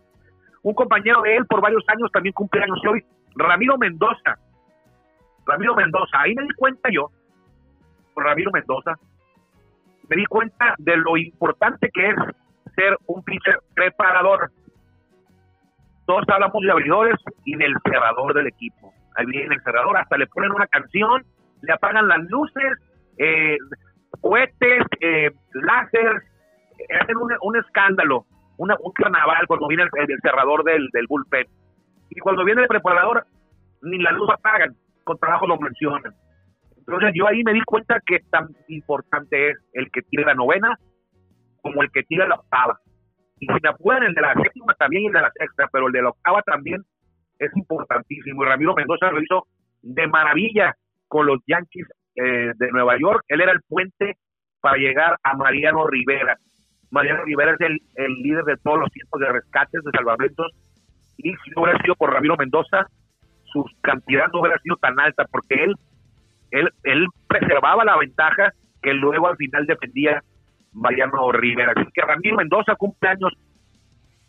Un 0.63 0.73
compañero 0.73 1.21
de 1.21 1.37
él 1.37 1.45
por 1.45 1.61
varios 1.61 1.83
años 1.87 2.11
también 2.11 2.33
cumple 2.33 2.63
años 2.63 2.79
hoy, 2.89 3.03
Ramiro 3.35 3.77
Mendoza. 3.77 4.37
Ramiro 5.45 5.75
Mendoza, 5.75 6.21
ahí 6.21 6.33
me 6.35 6.43
di 6.43 6.53
cuenta 6.55 6.89
yo, 6.89 7.11
Ramiro 8.15 8.51
Mendoza, 8.51 8.97
me 10.09 10.15
di 10.15 10.25
cuenta 10.25 10.75
de 10.77 10.97
lo 10.97 11.17
importante 11.17 11.89
que 11.93 12.09
es 12.09 12.15
ser 12.75 12.97
un 13.07 13.23
pitcher 13.23 13.59
preparador. 13.73 14.51
Todos 16.05 16.23
hablamos 16.27 16.61
de 16.61 16.71
abridores 16.71 17.15
y 17.45 17.55
del 17.55 17.73
cerrador 17.83 18.33
del 18.33 18.47
equipo. 18.47 18.93
Ahí 19.15 19.25
viene 19.25 19.55
el 19.55 19.61
cerrador, 19.61 19.97
hasta 19.97 20.17
le 20.17 20.27
ponen 20.27 20.51
una 20.51 20.67
canción, 20.67 21.23
le 21.61 21.73
apagan 21.73 22.07
las 22.07 22.19
luces, 22.29 22.73
eh, 23.17 23.57
cohetes, 24.19 24.83
eh, 24.99 25.31
láser, 25.53 26.23
eh, 26.79 26.95
hacen 26.99 27.15
un, 27.17 27.57
escándalo, 27.57 28.25
un 28.57 28.69
carnaval 28.93 29.47
cuando 29.47 29.67
viene 29.67 29.83
el, 29.83 30.19
cerrador 30.21 30.63
del, 30.63 30.89
del 30.91 31.07
bullpen. 31.07 31.47
Y 32.09 32.19
cuando 32.19 32.43
viene 32.43 32.63
el 32.63 32.67
preparador, 32.67 33.25
ni 33.81 33.97
la 33.99 34.11
luz 34.11 34.29
apagan, 34.29 34.75
con 35.03 35.17
trabajo 35.17 35.47
lo 35.47 35.57
mencionan. 35.57 36.13
Entonces 36.77 37.11
yo 37.13 37.27
ahí 37.27 37.43
me 37.43 37.53
di 37.53 37.61
cuenta 37.61 37.99
que 38.05 38.19
tan 38.29 38.49
importante 38.67 39.51
es 39.51 39.57
el 39.73 39.89
que 39.91 40.01
tira 40.01 40.25
la 40.25 40.35
novena 40.35 40.77
como 41.61 41.81
el 41.81 41.89
que 41.91 42.03
tira 42.03 42.27
la 42.27 42.35
octava. 42.35 42.79
Y 43.43 43.45
si 43.45 43.59
me 43.61 43.69
apuran, 43.69 44.03
el 44.03 44.13
de 44.13 44.21
la 44.21 44.33
séptima 44.35 44.73
también 44.75 45.03
y 45.03 45.07
el 45.07 45.13
de 45.13 45.21
la 45.21 45.31
sexta, 45.31 45.67
pero 45.69 45.87
el 45.87 45.93
de 45.93 46.01
la 46.01 46.09
octava 46.09 46.41
también 46.43 46.81
es 47.39 47.51
importantísimo. 47.57 48.41
Y 48.41 48.47
Ramiro 48.47 48.73
Mendoza 48.73 49.11
lo 49.11 49.21
hizo 49.21 49.47
de 49.81 50.07
maravilla 50.07 50.73
con 51.09 51.25
los 51.25 51.41
Yankees 51.45 51.87
eh, 52.15 52.53
de 52.55 52.71
Nueva 52.71 52.97
York. 52.97 53.25
Él 53.27 53.41
era 53.41 53.51
el 53.51 53.59
puente 53.67 54.15
para 54.61 54.77
llegar 54.77 55.17
a 55.23 55.35
Mariano 55.35 55.85
Rivera. 55.87 56.37
Mariano 56.89 57.25
Rivera 57.25 57.51
es 57.51 57.61
el, 57.61 57.81
el 57.95 58.13
líder 58.21 58.45
de 58.45 58.55
todos 58.63 58.79
los 58.79 58.91
tiempos 58.91 59.19
de 59.19 59.27
rescates, 59.27 59.83
de 59.83 59.91
salvamentos. 59.91 60.53
Y 61.17 61.33
si 61.43 61.49
no 61.53 61.63
hubiera 61.63 61.81
sido 61.81 61.95
por 61.95 62.13
Ramiro 62.13 62.37
Mendoza, 62.37 62.87
su 63.51 63.65
cantidad 63.81 64.31
no 64.31 64.39
hubiera 64.39 64.57
sido 64.59 64.77
tan 64.77 64.97
alta, 65.01 65.25
porque 65.29 65.65
él, 65.65 65.75
él, 66.51 66.69
él 66.83 67.07
preservaba 67.27 67.83
la 67.83 67.97
ventaja 67.97 68.53
que 68.81 68.93
luego 68.93 69.27
al 69.27 69.35
final 69.35 69.65
defendía 69.65 70.23
Mariano 70.73 71.31
Rivera. 71.31 71.73
Así 71.75 71.89
que 71.93 72.01
Ramiro 72.01 72.37
Mendoza 72.37 72.75
cumple 72.75 73.09
años 73.09 73.33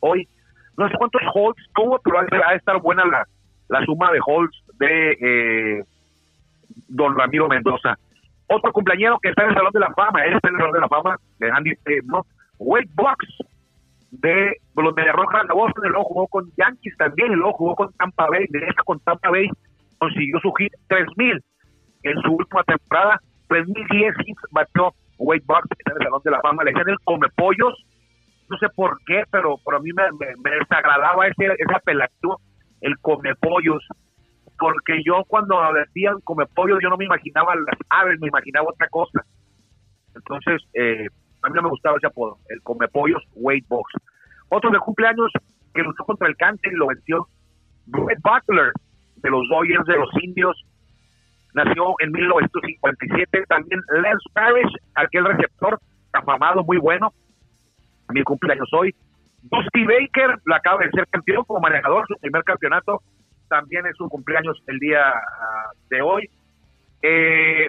hoy. 0.00 0.28
No 0.76 0.88
sé 0.88 0.94
cuántos 0.98 1.22
holds 1.33 1.62
tuvo, 1.74 2.00
pero 2.02 2.16
va 2.16 2.48
a 2.48 2.54
estar 2.54 2.80
buena 2.80 3.04
la, 3.04 3.26
la 3.68 3.85
suma 3.85 4.11
de 4.12 4.20
holds 4.24 4.64
de 4.78 5.12
eh, 5.20 5.85
don 6.88 7.16
Ramiro 7.16 7.48
Mendoza. 7.48 7.96
Otro 8.46 8.72
cumpleañero 8.72 9.18
que 9.20 9.30
está 9.30 9.44
en 9.44 9.50
el 9.50 9.54
Salón 9.54 9.72
de 9.72 9.80
la 9.80 9.94
Fama, 9.94 10.24
él 10.24 10.35
está 10.35 10.48
en 10.48 10.54
el 10.54 10.61
Salón 10.61 10.74
de 10.74 10.80
la 10.80 10.88
Fama 10.88 11.16
de 11.38 11.50
Andy, 11.50 11.70
eh, 11.70 12.00
no, 12.04 12.26
Wade 12.59 12.88
Box 12.94 13.26
de 14.11 14.61
los 14.76 14.94
de 14.94 15.12
Boston, 15.54 15.87
y 15.87 15.88
luego 15.88 16.04
jugó 16.04 16.26
con 16.28 16.50
Yankees 16.57 16.96
también, 16.98 17.33
y 17.33 17.37
luego 17.37 17.52
jugó 17.54 17.74
con 17.74 17.92
Tampa 17.94 18.26
Bay, 18.28 18.46
de 18.50 18.59
hecho 18.59 18.85
con 18.85 19.00
Tampa 19.00 19.30
Bay 19.30 19.48
consiguió 19.98 20.38
su 20.40 20.52
hit 20.52 20.72
3000 20.88 21.42
en 22.02 22.20
su 22.20 22.33
última 22.33 22.62
temporada, 22.64 23.20
3010 23.48 24.14
hits 24.26 24.42
batió 24.50 24.92
Wade 25.18 25.42
Salón 25.46 25.74
de 26.25 26.31
la 26.31 26.41
Fama, 26.41 26.65
le 26.65 26.73
decían 26.73 26.89
el 26.89 26.99
come 27.05 27.29
pollos, 27.37 27.87
no 28.49 28.59
sé 28.59 28.69
por 28.75 28.99
qué, 29.07 29.25
pero 29.31 29.57
por 29.59 29.77
a 29.77 29.79
mí 29.79 29.91
me, 29.93 30.05
me, 30.13 30.27
me 30.43 30.57
desagradaba 30.57 31.27
ese, 31.27 31.47
ese 31.47 31.75
apelativo, 31.75 32.41
el 32.81 32.99
come 32.99 33.35
pollos, 33.37 33.87
porque 34.59 35.03
yo 35.05 35.25
cuando 35.27 35.61
decían 35.73 36.21
come 36.25 36.47
pollos 36.47 36.79
yo 36.83 36.89
no 36.89 36.97
me 36.97 37.05
imaginaba 37.05 37.55
las 37.55 37.79
aves, 37.91 38.19
me 38.21 38.29
imaginaba 38.29 38.69
otra 38.69 38.89
cosa. 38.89 39.25
Entonces, 40.15 40.63
eh, 40.75 41.07
a 41.43 41.49
mí 41.49 41.55
no 41.55 41.63
me 41.63 41.71
gustaba 41.71 41.97
ese 41.97 42.07
apodo, 42.07 42.39
el 42.49 42.63
come 42.63 42.89
pollos 42.89 43.23
Wade 43.35 43.65
Box. 43.69 43.93
Otro 44.49 44.71
de 44.71 44.79
cumpleaños 44.79 45.31
que 45.75 45.83
luchó 45.83 46.05
contra 46.05 46.29
el 46.29 46.37
cáncer 46.37 46.73
y 46.73 46.77
lo 46.77 46.87
venció, 46.87 47.27
Brett 47.87 48.21
Butler, 48.23 48.73
de 49.17 49.31
los 49.31 49.49
Dodgers 49.49 49.85
de 49.87 49.97
los 49.97 50.11
Indios, 50.23 50.65
nació 51.55 51.95
en 52.01 52.13
1957. 52.13 53.45
También 53.49 53.81
Lance 53.89 54.29
Parrish, 54.33 54.73
aquel 54.95 55.25
receptor 55.25 55.81
afamado, 56.14 56.64
muy 56.64 56.79
bueno. 56.79 57.12
Mi 58.09 58.22
cumpleaños 58.22 58.68
hoy. 58.72 58.94
Dusty 59.42 59.85
Baker, 59.85 60.38
la 60.46 60.57
acaba 60.57 60.83
de 60.85 60.90
ser 60.90 61.07
campeón 61.09 61.44
como 61.44 61.61
manejador, 61.61 62.07
su 62.07 62.16
primer 62.16 62.42
campeonato. 62.44 63.03
También 63.48 63.87
es 63.87 63.96
su 63.96 64.09
cumpleaños 64.09 64.62
el 64.66 64.79
día 64.79 65.03
ah, 65.07 65.70
de 65.90 66.00
hoy. 66.00 66.31
Eh, 67.03 67.68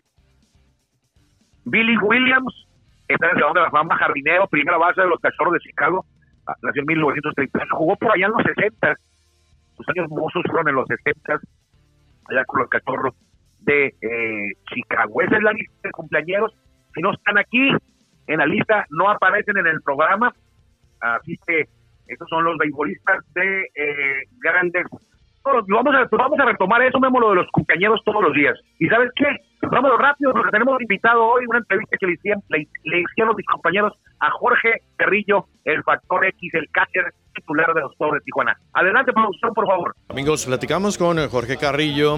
Billy 1.65 1.97
Williams, 1.97 2.67
está 3.07 3.27
en 3.27 3.35
el 3.35 3.39
Salón 3.39 3.53
de 3.55 3.61
la 3.61 3.71
Fama, 3.71 3.97
jardinero, 3.97 4.47
primera 4.47 4.77
base 4.77 5.01
de 5.01 5.07
los 5.07 5.19
Cachorros 5.19 5.53
de 5.53 5.59
Chicago, 5.59 6.05
ah, 6.47 6.53
nació 6.61 6.81
en 6.81 6.87
1930, 6.87 7.75
jugó 7.75 7.95
por 7.97 8.11
allá 8.11 8.27
en 8.27 8.31
los 8.31 8.43
60, 8.43 8.95
sus 9.75 9.89
años 9.89 10.09
mozos 10.09 10.43
fueron 10.47 10.69
en 10.69 10.75
los 10.75 10.87
60, 10.87 11.39
allá 12.29 12.45
con 12.45 12.61
los 12.61 12.69
Cachorros 12.69 13.13
de 13.59 13.87
eh, 14.01 14.53
Chicago. 14.73 15.21
Esa 15.21 15.37
es 15.37 15.43
la 15.43 15.51
lista 15.51 15.75
de 15.83 15.91
cumpleaños. 15.91 16.53
Si 16.93 17.01
no 17.01 17.11
están 17.11 17.37
aquí 17.37 17.71
en 18.27 18.37
la 18.37 18.45
lista, 18.45 18.85
no 18.89 19.09
aparecen 19.09 19.57
en 19.57 19.67
el 19.67 19.81
programa. 19.81 20.33
Así 20.99 21.37
que 21.45 21.65
esos 22.07 22.27
son 22.29 22.43
los 22.43 22.57
beisbolistas 22.57 23.23
de 23.33 23.63
eh, 23.75 24.23
grandes. 24.41 24.85
Vamos 25.43 25.93
a, 25.93 26.07
vamos 26.09 26.39
a 26.39 26.45
retomar 26.45 26.81
eso 26.81 26.99
mismo, 26.99 27.19
lo 27.19 27.29
de 27.29 27.35
los 27.35 27.47
cumpleaños 27.51 28.01
todos 28.03 28.23
los 28.23 28.33
días. 28.33 28.59
¿Y 28.79 28.87
sabes 28.87 29.11
qué? 29.15 29.27
Vámonos 29.61 29.99
rápido 29.99 30.33
porque 30.33 30.49
tenemos 30.49 30.81
invitado 30.81 31.23
hoy 31.23 31.45
una 31.47 31.59
entrevista 31.59 31.97
que 31.99 32.07
le 32.07 32.13
hicieron, 32.13 32.41
le, 32.49 32.67
le 32.83 33.01
hicieron 33.01 33.35
mis 33.35 33.45
compañeros 33.45 33.93
a 34.19 34.31
Jorge 34.31 34.81
Carrillo, 34.95 35.45
el 35.65 35.83
Factor 35.83 36.25
X, 36.25 36.53
el 36.55 36.67
catcher 36.71 37.13
titular 37.35 37.71
de 37.75 37.81
los 37.81 37.95
Toros 37.97 38.15
de 38.15 38.21
Tijuana. 38.21 38.57
Adelante, 38.73 39.13
producción, 39.13 39.53
por 39.53 39.67
favor. 39.67 39.95
Amigos, 40.09 40.45
platicamos 40.45 40.97
con 40.97 41.17
Jorge 41.29 41.57
Carrillo, 41.57 42.17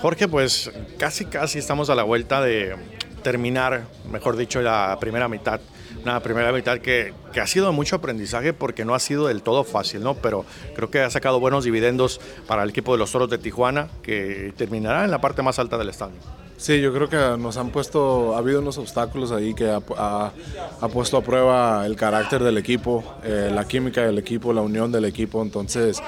Jorge, 0.00 0.28
pues 0.28 0.72
casi 0.98 1.28
casi 1.28 1.58
estamos 1.58 1.90
a 1.90 1.94
la 1.94 2.04
vuelta 2.04 2.40
de 2.40 2.74
terminar, 3.22 3.84
mejor 4.10 4.36
dicho, 4.36 4.60
la 4.60 4.96
primera 5.00 5.28
mitad. 5.28 5.60
Una 6.02 6.20
primera 6.20 6.52
mitad 6.52 6.78
que, 6.78 7.14
que, 7.32 7.40
ha 7.40 7.46
sido 7.46 7.72
mucho 7.72 7.96
aprendizaje 7.96 8.52
porque 8.52 8.84
no 8.84 8.94
ha 8.94 8.98
sido 8.98 9.28
del 9.28 9.42
todo 9.42 9.62
fácil, 9.62 10.02
¿no? 10.02 10.14
Pero 10.14 10.44
creo 10.74 10.90
que 10.90 11.00
ha 11.00 11.10
sacado 11.10 11.38
buenos 11.38 11.64
dividendos 11.64 12.20
para 12.46 12.64
el 12.64 12.70
equipo 12.70 12.92
de 12.92 12.98
los 12.98 13.12
Toros 13.12 13.30
de 13.30 13.38
Tijuana, 13.38 13.88
que 14.02 14.52
terminará 14.56 15.04
en 15.04 15.10
la 15.10 15.20
parte 15.20 15.42
más 15.42 15.58
alta 15.58 15.78
del 15.78 15.90
estadio. 15.90 16.16
Sí, 16.62 16.80
yo 16.80 16.92
creo 16.92 17.08
que 17.08 17.16
nos 17.42 17.56
han 17.56 17.70
puesto, 17.70 18.36
ha 18.36 18.38
habido 18.38 18.60
unos 18.60 18.78
obstáculos 18.78 19.32
ahí 19.32 19.52
que 19.52 19.68
ha, 19.68 19.80
ha, 19.96 20.88
puesto 20.92 21.16
a 21.16 21.20
prueba 21.20 21.84
el 21.84 21.96
carácter 21.96 22.42
del 22.44 22.56
equipo, 22.56 23.02
eh, 23.24 23.50
la 23.52 23.66
química 23.66 24.02
del 24.02 24.18
equipo, 24.18 24.52
la 24.52 24.60
unión 24.60 24.92
del 24.92 25.04
equipo. 25.04 25.42
Entonces, 25.42 26.00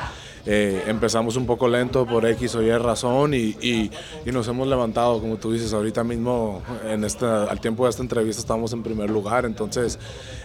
eh, 0.46 0.84
empezamos 0.86 1.36
un 1.36 1.46
poco 1.46 1.68
lento 1.68 2.06
por 2.06 2.26
X 2.26 2.54
o 2.56 2.62
Y 2.62 2.70
razón 2.76 3.34
y, 3.34 3.56
y, 3.60 3.90
y, 4.26 4.32
nos 4.32 4.46
hemos 4.48 4.68
levantado, 4.68 5.20
como 5.20 5.36
tú 5.36 5.52
dices, 5.52 5.72
ahorita 5.72 6.04
mismo 6.04 6.62
en 6.86 7.04
esta, 7.04 7.44
al 7.44 7.60
tiempo 7.60 7.84
de 7.84 7.90
esta 7.90 8.02
entrevista 8.02 8.40
estamos 8.40 8.72
en 8.72 8.82
primer 8.82 9.10
lugar, 9.10 9.44
entonces 9.46 9.98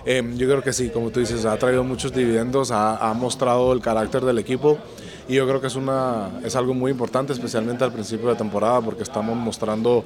eh, 0.05 0.23
yo 0.37 0.47
creo 0.47 0.61
que 0.61 0.73
sí, 0.73 0.89
como 0.89 1.09
tú 1.09 1.19
dices, 1.19 1.45
ha 1.45 1.57
traído 1.57 1.83
muchos 1.83 2.13
dividendos, 2.13 2.71
ha, 2.71 3.09
ha 3.09 3.13
mostrado 3.13 3.73
el 3.73 3.81
carácter 3.81 4.23
del 4.23 4.39
equipo 4.39 4.77
y 5.29 5.35
yo 5.35 5.47
creo 5.47 5.61
que 5.61 5.67
es, 5.67 5.75
una, 5.75 6.39
es 6.43 6.55
algo 6.55 6.73
muy 6.73 6.91
importante, 6.91 7.33
especialmente 7.33 7.83
al 7.83 7.93
principio 7.93 8.29
de 8.29 8.35
temporada, 8.35 8.81
porque 8.81 9.03
estamos 9.03 9.37
mostrando 9.37 10.03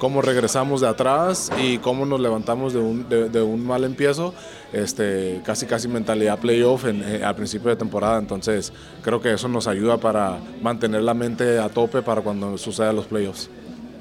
cómo 0.00 0.22
regresamos 0.22 0.80
de 0.80 0.88
atrás 0.88 1.52
y 1.62 1.76
cómo 1.78 2.06
nos 2.06 2.18
levantamos 2.20 2.72
de 2.72 2.80
un, 2.80 3.08
de, 3.08 3.42
un 3.42 3.64
mal 3.64 3.84
empiezo, 3.84 4.34
este, 4.72 5.42
casi 5.44 5.66
casi 5.66 5.88
mentalidad 5.88 6.38
playoff 6.38 6.86
eh, 6.86 7.22
al 7.22 7.36
principio 7.36 7.68
de 7.68 7.76
temporada, 7.76 8.18
entonces 8.18 8.72
creo 9.02 9.20
que 9.20 9.34
eso 9.34 9.46
nos 9.46 9.68
ayuda 9.68 9.98
para 9.98 10.38
mantener 10.62 11.02
la 11.02 11.12
mente 11.12 11.58
a 11.58 11.68
tope 11.68 12.00
para 12.00 12.22
cuando 12.22 12.56
sucedan 12.56 12.96
los 12.96 13.06
playoffs. 13.06 13.50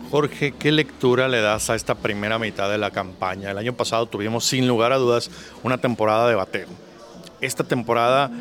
Jorge, 0.09 0.53
¿qué 0.53 0.71
lectura 0.71 1.27
le 1.27 1.41
das 1.41 1.69
a 1.69 1.75
esta 1.75 1.95
primera 1.95 2.39
mitad 2.39 2.71
de 2.71 2.77
la 2.77 2.91
campaña? 2.91 3.51
El 3.51 3.57
año 3.57 3.73
pasado 3.73 4.05
tuvimos 4.05 4.45
sin 4.45 4.67
lugar 4.69 4.93
a 4.93 4.97
dudas 4.97 5.29
una 5.63 5.77
temporada 5.77 6.29
de 6.29 6.35
bateo. 6.35 6.69
Esta 7.41 7.65
temporada 7.65 8.31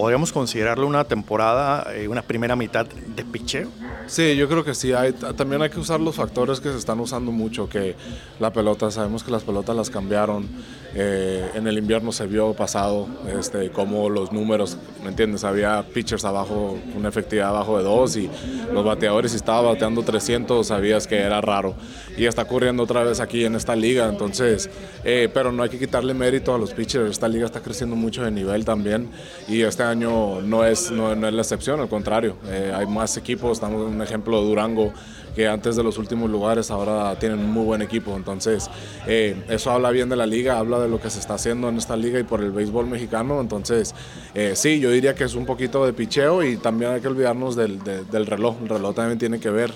¿Podríamos 0.00 0.32
considerarlo 0.32 0.86
una 0.86 1.04
temporada, 1.04 1.94
eh, 1.94 2.08
una 2.08 2.22
primera 2.22 2.56
mitad 2.56 2.86
de 2.86 3.22
picheo? 3.22 3.68
Sí, 4.06 4.34
yo 4.34 4.48
creo 4.48 4.64
que 4.64 4.74
sí. 4.74 4.94
Hay, 4.94 5.12
también 5.12 5.60
hay 5.60 5.68
que 5.68 5.78
usar 5.78 6.00
los 6.00 6.16
factores 6.16 6.58
que 6.58 6.70
se 6.70 6.78
están 6.78 7.00
usando 7.00 7.30
mucho, 7.32 7.68
que 7.68 7.94
la 8.38 8.50
pelota, 8.50 8.90
sabemos 8.90 9.22
que 9.22 9.30
las 9.30 9.42
pelotas 9.42 9.76
las 9.76 9.90
cambiaron. 9.90 10.48
Eh, 10.94 11.48
en 11.54 11.68
el 11.68 11.78
invierno 11.78 12.10
se 12.10 12.26
vio 12.26 12.52
pasado 12.54 13.06
este, 13.38 13.70
como 13.70 14.10
los 14.10 14.32
números, 14.32 14.76
¿me 15.04 15.10
entiendes? 15.10 15.44
Había 15.44 15.84
pitchers 15.84 16.24
abajo, 16.24 16.78
una 16.96 17.10
efectividad 17.10 17.50
abajo 17.50 17.78
de 17.78 17.84
dos 17.84 18.16
y 18.16 18.28
los 18.72 18.84
bateadores, 18.84 19.30
si 19.30 19.36
estaba 19.36 19.60
bateando 19.60 20.02
300, 20.02 20.66
sabías 20.66 21.06
que 21.06 21.18
era 21.18 21.40
raro. 21.40 21.76
Y 22.16 22.24
está 22.24 22.42
ocurriendo 22.42 22.82
otra 22.82 23.04
vez 23.04 23.20
aquí 23.20 23.44
en 23.44 23.54
esta 23.54 23.76
liga, 23.76 24.08
entonces, 24.08 24.68
eh, 25.04 25.28
pero 25.32 25.52
no 25.52 25.62
hay 25.62 25.68
que 25.68 25.78
quitarle 25.78 26.14
mérito 26.14 26.54
a 26.54 26.58
los 26.58 26.72
pitchers. 26.72 27.10
Esta 27.10 27.28
liga 27.28 27.46
está 27.46 27.60
creciendo 27.60 27.94
mucho 27.94 28.24
de 28.24 28.30
nivel 28.32 28.64
también 28.64 29.10
y 29.46 29.62
este 29.62 29.84
año 29.90 30.40
no 30.40 30.64
es, 30.64 30.90
no, 30.90 31.12
es 31.12 31.34
la 31.34 31.42
excepción, 31.42 31.80
al 31.80 31.88
contrario. 31.88 32.36
Eh, 32.46 32.72
hay 32.74 32.86
más 32.86 33.16
equipos, 33.16 33.52
estamos 33.52 33.86
en 33.86 33.94
un 33.94 34.02
ejemplo 34.02 34.40
de 34.40 34.48
Durango 34.48 34.92
que 35.34 35.46
antes 35.46 35.76
de 35.76 35.84
los 35.84 35.96
últimos 35.98 36.28
lugares 36.28 36.70
ahora 36.70 37.16
tienen 37.18 37.38
un 37.38 37.50
muy 37.50 37.64
buen 37.64 37.82
equipo. 37.82 38.16
Entonces, 38.16 38.68
eh, 39.06 39.36
eso 39.48 39.70
habla 39.70 39.90
bien 39.90 40.08
de 40.08 40.16
la 40.16 40.26
liga, 40.26 40.58
habla 40.58 40.80
de 40.80 40.88
lo 40.88 41.00
que 41.00 41.10
se 41.10 41.20
está 41.20 41.34
haciendo 41.34 41.68
en 41.68 41.76
esta 41.76 41.96
liga 41.96 42.18
y 42.18 42.24
por 42.24 42.40
el 42.42 42.50
béisbol 42.50 42.86
mexicano. 42.86 43.40
Entonces, 43.40 43.94
eh, 44.34 44.52
sí, 44.56 44.80
yo 44.80 44.90
diría 44.90 45.14
que 45.14 45.24
es 45.24 45.34
un 45.34 45.46
poquito 45.46 45.84
de 45.84 45.92
picheo 45.92 46.42
y 46.42 46.56
también 46.56 46.92
hay 46.92 47.00
que 47.00 47.08
olvidarnos 47.08 47.54
del, 47.54 47.82
de, 47.84 48.04
del 48.04 48.26
reloj. 48.26 48.56
El 48.62 48.68
reloj 48.68 48.94
también 48.94 49.18
tiene 49.18 49.38
que 49.38 49.50
ver. 49.50 49.72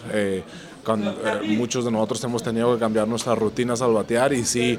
Con, 0.83 1.03
muchos 1.46 1.87
de 1.87 1.90
nosotros 1.90 2.22
hemos 2.24 2.42
tenido 2.42 2.74
que 2.74 2.81
cambiar 2.81 3.09
nuestras 3.09 3.38
rutinas 3.38 3.81
al 3.81 3.94
batear 3.94 4.35
y 4.35 4.44
sí 4.44 4.79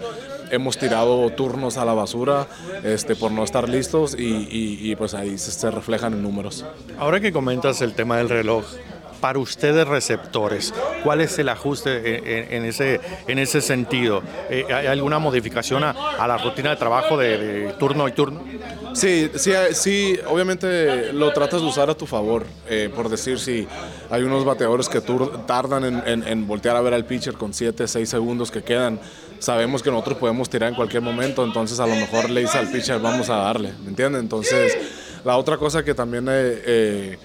hemos 0.52 0.78
tirado 0.78 1.30
turnos 1.32 1.78
a 1.78 1.86
la 1.86 1.94
basura 1.94 2.48
este, 2.84 3.16
por 3.16 3.32
no 3.32 3.44
estar 3.44 3.70
listos 3.70 4.16
y, 4.18 4.24
y, 4.24 4.92
y 4.92 4.96
pues 4.96 5.14
ahí 5.14 5.38
se, 5.38 5.52
se 5.52 5.72
reflejan 5.72 6.14
en 6.14 6.24
números. 6.24 6.66
Ahora 6.98 7.20
que 7.20 7.32
comentas 7.32 7.82
el 7.82 7.94
tema 7.94 8.18
del 8.18 8.30
reloj, 8.30 8.66
para 9.26 9.40
ustedes 9.40 9.88
receptores? 9.88 10.72
¿Cuál 11.04 11.22
es 11.22 11.40
el 11.40 11.50
ajuste 11.50 12.44
en, 12.44 12.54
en 12.54 12.66
ese, 12.66 13.00
en 13.28 13.40
ese 13.40 13.60
sentido? 13.60 14.22
Eh, 14.52 14.66
¿Hay 14.72 14.86
alguna 14.86 15.18
modificación 15.18 15.84
a, 15.84 15.92
a, 15.92 16.28
la 16.28 16.38
rutina 16.38 16.70
de 16.70 16.76
trabajo 16.76 17.18
de, 17.18 17.38
de, 17.38 17.74
turno 17.74 18.08
y 18.08 18.12
turno? 18.12 18.44
Sí, 18.94 19.32
sí, 19.36 19.52
sí, 19.72 20.20
obviamente 20.28 21.12
lo 21.12 21.34
tratas 21.34 21.62
de 21.62 21.68
usar 21.68 21.90
a 21.90 21.96
tu 21.96 22.06
favor. 22.06 22.46
Eh, 22.70 22.92
por 22.96 23.10
decir, 23.10 23.40
si 23.40 23.68
hay 24.12 24.22
unos 24.22 24.46
bateadores 24.46 24.88
que 24.88 25.02
tardan 25.02 25.86
en, 25.86 26.04
en, 26.06 26.28
en, 26.28 26.48
voltear 26.48 26.76
a 26.76 26.82
ver 26.82 26.94
al 26.94 27.06
pitcher 27.06 27.34
con 27.34 27.52
7, 27.52 27.88
6 27.88 28.08
segundos 28.08 28.52
que 28.52 28.62
quedan, 28.62 29.00
sabemos 29.46 29.84
que 29.84 29.92
nosotros 29.92 30.18
podemos 30.18 30.50
tirar 30.50 30.70
en 30.70 30.76
cualquier 30.76 31.04
momento, 31.04 31.44
entonces 31.44 31.80
a 31.80 31.86
lo 31.86 31.96
mejor 31.96 32.32
le 32.32 32.42
dice 32.42 32.58
al 32.58 32.72
pitcher, 32.72 33.00
vamos 33.00 33.30
a 33.30 33.36
darle, 33.36 33.74
¿me 33.84 33.90
entiendes? 33.90 34.22
Entonces, 34.22 34.76
la 35.24 35.38
otra 35.38 35.58
cosa 35.58 35.84
que 35.84 35.94
también... 35.94 36.28
Eh, 36.30 37.18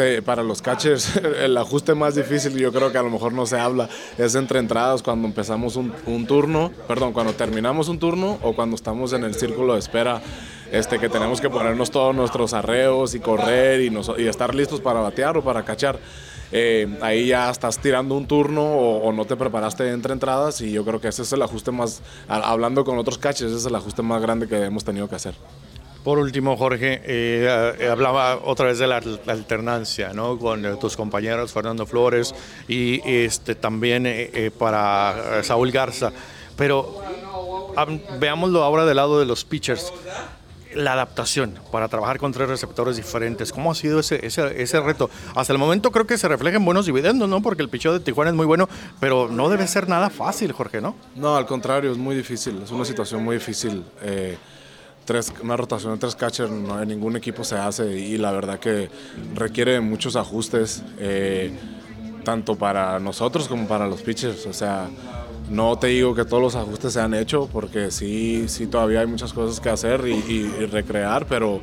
eh, 0.00 0.20
para 0.22 0.42
los 0.42 0.60
catchers 0.60 1.16
el 1.42 1.56
ajuste 1.56 1.94
más 1.94 2.14
difícil, 2.14 2.54
yo 2.58 2.70
creo 2.70 2.92
que 2.92 2.98
a 2.98 3.02
lo 3.02 3.08
mejor 3.08 3.32
no 3.32 3.46
se 3.46 3.58
habla, 3.58 3.88
es 4.18 4.34
entre 4.34 4.58
entradas 4.58 5.02
cuando 5.02 5.26
empezamos 5.26 5.76
un, 5.76 5.94
un, 6.04 6.26
turno, 6.26 6.70
perdón, 6.86 7.14
cuando 7.14 7.32
terminamos 7.32 7.88
un 7.88 7.98
turno 7.98 8.38
o 8.42 8.54
cuando 8.54 8.76
estamos 8.76 9.14
en 9.14 9.24
el 9.24 9.34
círculo 9.34 9.72
de 9.72 9.78
espera, 9.78 10.20
este, 10.70 10.98
que 10.98 11.08
tenemos 11.08 11.40
que 11.40 11.48
ponernos 11.48 11.90
todos 11.90 12.14
nuestros 12.14 12.52
arreos 12.52 13.14
y 13.14 13.20
correr 13.20 13.80
y, 13.80 13.88
nos, 13.88 14.12
y 14.18 14.26
estar 14.26 14.54
listos 14.54 14.82
para 14.82 15.00
batear 15.00 15.38
o 15.38 15.42
para 15.42 15.64
cachar. 15.64 15.98
Eh, 16.52 16.98
ahí 17.00 17.26
ya 17.26 17.50
estás 17.50 17.78
tirando 17.78 18.16
un 18.16 18.26
turno 18.26 18.64
o, 18.64 19.12
no 19.12 19.24
te 19.24 19.36
preparaste 19.36 19.90
entre 19.90 20.12
entradas 20.12 20.60
y 20.60 20.72
yo 20.72 20.84
creo 20.84 21.00
que 21.00 21.08
ese 21.08 21.22
es 21.22 21.32
el 21.32 21.42
ajuste 21.42 21.70
más, 21.70 22.02
hablando 22.28 22.84
con 22.84 22.98
otros 22.98 23.18
catchers, 23.18 23.50
ese 23.50 23.58
es 23.58 23.66
el 23.66 23.74
ajuste 23.74 24.02
más 24.02 24.22
grande 24.22 24.48
que 24.48 24.64
hemos 24.64 24.84
tenido 24.84 25.08
que 25.08 25.16
hacer. 25.16 25.34
Por 26.08 26.18
último, 26.18 26.56
Jorge, 26.56 27.02
eh, 27.04 27.88
hablaba 27.90 28.40
otra 28.44 28.66
vez 28.66 28.78
de 28.78 28.86
la, 28.86 29.02
alternancia 29.26 30.14
¿no? 30.14 30.38
con 30.38 30.64
eh, 30.64 30.76
tus 30.80 30.96
compañeros 30.96 31.52
Fernando 31.52 31.84
Flores 31.86 32.34
y 32.66 33.02
este, 33.04 33.54
también 33.54 34.04
eh, 34.06 34.50
para 34.56 35.42
Saúl 35.42 35.70
Garza. 35.70 36.10
Pero 36.56 37.02
veámoslo 38.18 38.62
ahora 38.62 38.86
del 38.86 38.96
lado 38.96 39.20
de 39.20 39.26
los 39.26 39.44
pitchers. 39.44 39.92
La 40.78 40.92
adaptación 40.92 41.58
para 41.72 41.88
trabajar 41.88 42.18
con 42.18 42.30
tres 42.30 42.48
receptores 42.48 42.96
diferentes. 42.96 43.50
¿Cómo 43.50 43.72
ha 43.72 43.74
sido 43.74 43.98
ese, 43.98 44.24
ese, 44.24 44.62
ese 44.62 44.78
reto? 44.78 45.10
Hasta 45.34 45.52
el 45.52 45.58
momento 45.58 45.90
creo 45.90 46.06
que 46.06 46.16
se 46.16 46.28
refleja 46.28 46.58
en 46.58 46.64
buenos 46.64 46.86
dividendos, 46.86 47.28
¿no? 47.28 47.42
Porque 47.42 47.62
el 47.62 47.68
picheo 47.68 47.92
de 47.92 47.98
Tijuana 47.98 48.30
es 48.30 48.36
muy 48.36 48.46
bueno, 48.46 48.68
pero 49.00 49.28
no 49.28 49.48
debe 49.48 49.66
ser 49.66 49.88
nada 49.88 50.08
fácil, 50.08 50.52
Jorge, 50.52 50.80
¿no? 50.80 50.94
No, 51.16 51.34
al 51.34 51.46
contrario, 51.46 51.90
es 51.90 51.98
muy 51.98 52.14
difícil. 52.14 52.62
Es 52.62 52.70
una 52.70 52.84
situación 52.84 53.24
muy 53.24 53.34
difícil. 53.34 53.84
Eh, 54.02 54.38
tres, 55.04 55.32
una 55.42 55.56
rotación 55.56 55.94
de 55.94 55.98
tres 55.98 56.14
catchers 56.14 56.48
no, 56.48 56.80
en 56.80 56.88
ningún 56.88 57.16
equipo 57.16 57.42
se 57.42 57.56
hace 57.56 57.98
y 57.98 58.16
la 58.16 58.30
verdad 58.30 58.60
que 58.60 58.88
requiere 59.34 59.80
muchos 59.80 60.14
ajustes, 60.14 60.84
eh, 61.00 61.50
tanto 62.22 62.54
para 62.54 63.00
nosotros 63.00 63.48
como 63.48 63.66
para 63.66 63.88
los 63.88 64.00
pitchers. 64.02 64.46
O 64.46 64.52
sea, 64.52 64.88
No 65.50 65.78
te 65.78 65.88
digo 65.88 66.14
que 66.14 66.24
todos 66.24 66.42
los 66.42 66.54
ajustes 66.56 66.92
se 66.92 67.00
han 67.00 67.14
hecho 67.14 67.48
porque 67.50 67.90
sí, 67.90 68.48
sí 68.48 68.66
todavía 68.66 69.00
hay 69.00 69.06
muchas 69.06 69.32
cosas 69.32 69.60
que 69.60 69.70
hacer 69.70 70.06
y, 70.06 70.48
recrear, 70.66 71.26
pero, 71.26 71.60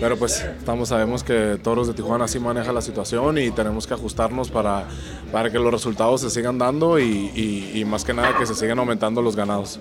pero 0.00 0.16
pues 0.18 0.44
estamos, 0.58 0.90
sabemos 0.90 1.24
que 1.24 1.58
Toros 1.62 1.86
de 1.86 1.94
Tijuana 1.94 2.28
sí 2.28 2.38
maneja 2.38 2.72
la 2.72 2.82
situación 2.82 3.38
y 3.38 3.50
tenemos 3.50 3.86
que 3.86 3.94
ajustarnos 3.94 4.50
para, 4.50 4.86
para 5.32 5.50
que 5.50 5.58
los 5.58 5.72
resultados 5.72 6.20
se 6.20 6.30
sigan 6.30 6.58
dando 6.58 6.98
y, 6.98 7.72
y 7.74 7.84
más 7.84 8.04
que 8.04 8.12
nada 8.12 8.36
que 8.36 8.46
se 8.46 8.54
sigan 8.54 8.78
aumentando 8.78 9.22
los 9.22 9.36
ganados. 9.36 9.80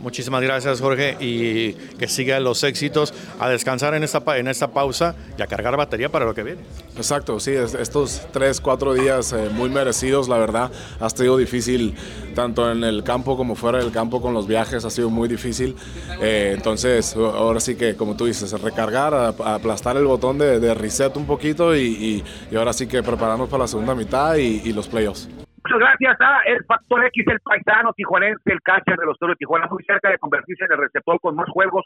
Muchísimas 0.00 0.42
gracias, 0.42 0.80
Jorge, 0.80 1.16
y 1.20 1.72
que 1.98 2.06
sigan 2.08 2.44
los 2.44 2.62
éxitos. 2.64 3.14
A 3.38 3.48
descansar 3.48 3.94
en 3.94 4.04
esta, 4.04 4.22
en 4.36 4.48
esta 4.48 4.68
pausa 4.68 5.14
y 5.38 5.42
a 5.42 5.46
cargar 5.46 5.76
batería 5.76 6.08
para 6.08 6.24
lo 6.24 6.34
que 6.34 6.42
viene. 6.42 6.62
Exacto, 6.96 7.40
sí, 7.40 7.52
estos 7.52 8.22
tres, 8.32 8.60
cuatro 8.60 8.94
días 8.94 9.32
eh, 9.32 9.48
muy 9.50 9.68
merecidos, 9.68 10.28
la 10.28 10.38
verdad. 10.38 10.70
Ha 11.00 11.10
sido 11.10 11.36
difícil 11.36 11.94
tanto 12.34 12.70
en 12.70 12.84
el 12.84 13.02
campo 13.02 13.36
como 13.36 13.54
fuera 13.54 13.78
del 13.78 13.90
campo 13.90 14.20
con 14.20 14.34
los 14.34 14.46
viajes, 14.46 14.84
ha 14.84 14.90
sido 14.90 15.10
muy 15.10 15.28
difícil. 15.28 15.76
Eh, 16.20 16.52
entonces, 16.54 17.16
ahora 17.16 17.60
sí 17.60 17.76
que, 17.76 17.96
como 17.96 18.16
tú 18.16 18.26
dices, 18.26 18.52
recargar, 18.60 19.14
aplastar 19.14 19.96
el 19.96 20.04
botón 20.04 20.38
de, 20.38 20.74
reset 20.74 21.16
un 21.16 21.26
poquito 21.26 21.76
y, 21.76 22.22
ahora 22.56 22.72
sí 22.72 22.86
que 22.86 23.02
prepararnos 23.02 23.48
para 23.48 23.64
la 23.64 23.68
segunda 23.68 23.94
mitad 23.94 24.36
y, 24.36 24.62
y 24.64 24.72
los 24.72 24.88
playoffs. 24.88 25.28
Muchas 25.66 25.80
gracias 25.80 26.20
a 26.20 26.42
el 26.46 26.64
Factor 26.64 27.04
X, 27.06 27.24
el 27.26 27.40
paisano 27.40 27.92
tijuanense, 27.92 28.52
el 28.52 28.62
catcher 28.62 28.96
de 28.96 29.04
los 29.04 29.18
Toros 29.18 29.34
de 29.34 29.38
Tijuana, 29.38 29.66
muy 29.68 29.82
cerca 29.82 30.10
de 30.10 30.18
convertirse 30.18 30.64
en 30.64 30.70
el 30.70 30.78
receptor 30.78 31.18
con 31.20 31.34
más 31.34 31.48
juegos 31.48 31.82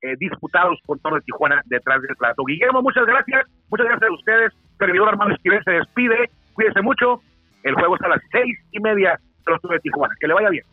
eh, 0.00 0.14
disputados 0.18 0.78
con 0.86 0.98
Toros 1.00 1.18
de 1.18 1.24
Tijuana 1.26 1.60
detrás 1.66 2.00
del 2.00 2.16
plato. 2.16 2.42
Guillermo, 2.46 2.80
muchas 2.80 3.04
gracias. 3.04 3.46
Muchas 3.68 3.86
gracias 3.86 4.10
a 4.10 4.14
ustedes. 4.14 4.52
Servidor 4.78 5.10
Armando 5.10 5.34
Esquivel 5.34 5.62
se 5.62 5.72
despide. 5.72 6.30
Cuídense 6.54 6.80
mucho. 6.80 7.20
El 7.64 7.74
juego 7.74 7.96
es 7.96 8.02
a 8.02 8.08
las 8.08 8.22
seis 8.32 8.58
y 8.72 8.80
media 8.80 9.20
de 9.44 9.52
los 9.52 9.60
Toros 9.60 9.74
de 9.74 9.80
Tijuana. 9.80 10.14
Que 10.18 10.26
le 10.26 10.32
vaya 10.32 10.48
bien. 10.48 10.64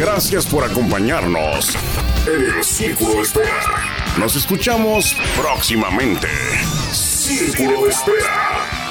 Gracias 0.00 0.46
por 0.50 0.64
acompañarnos 0.64 1.76
en 2.26 2.56
el 2.56 2.64
Círculo 2.64 3.16
de 3.16 3.20
Espera. 3.20 3.60
Nos 4.18 4.34
escuchamos 4.34 5.14
próximamente. 5.38 6.26
Círculo 6.90 7.84
de 7.84 7.90
Espera. 7.90 8.83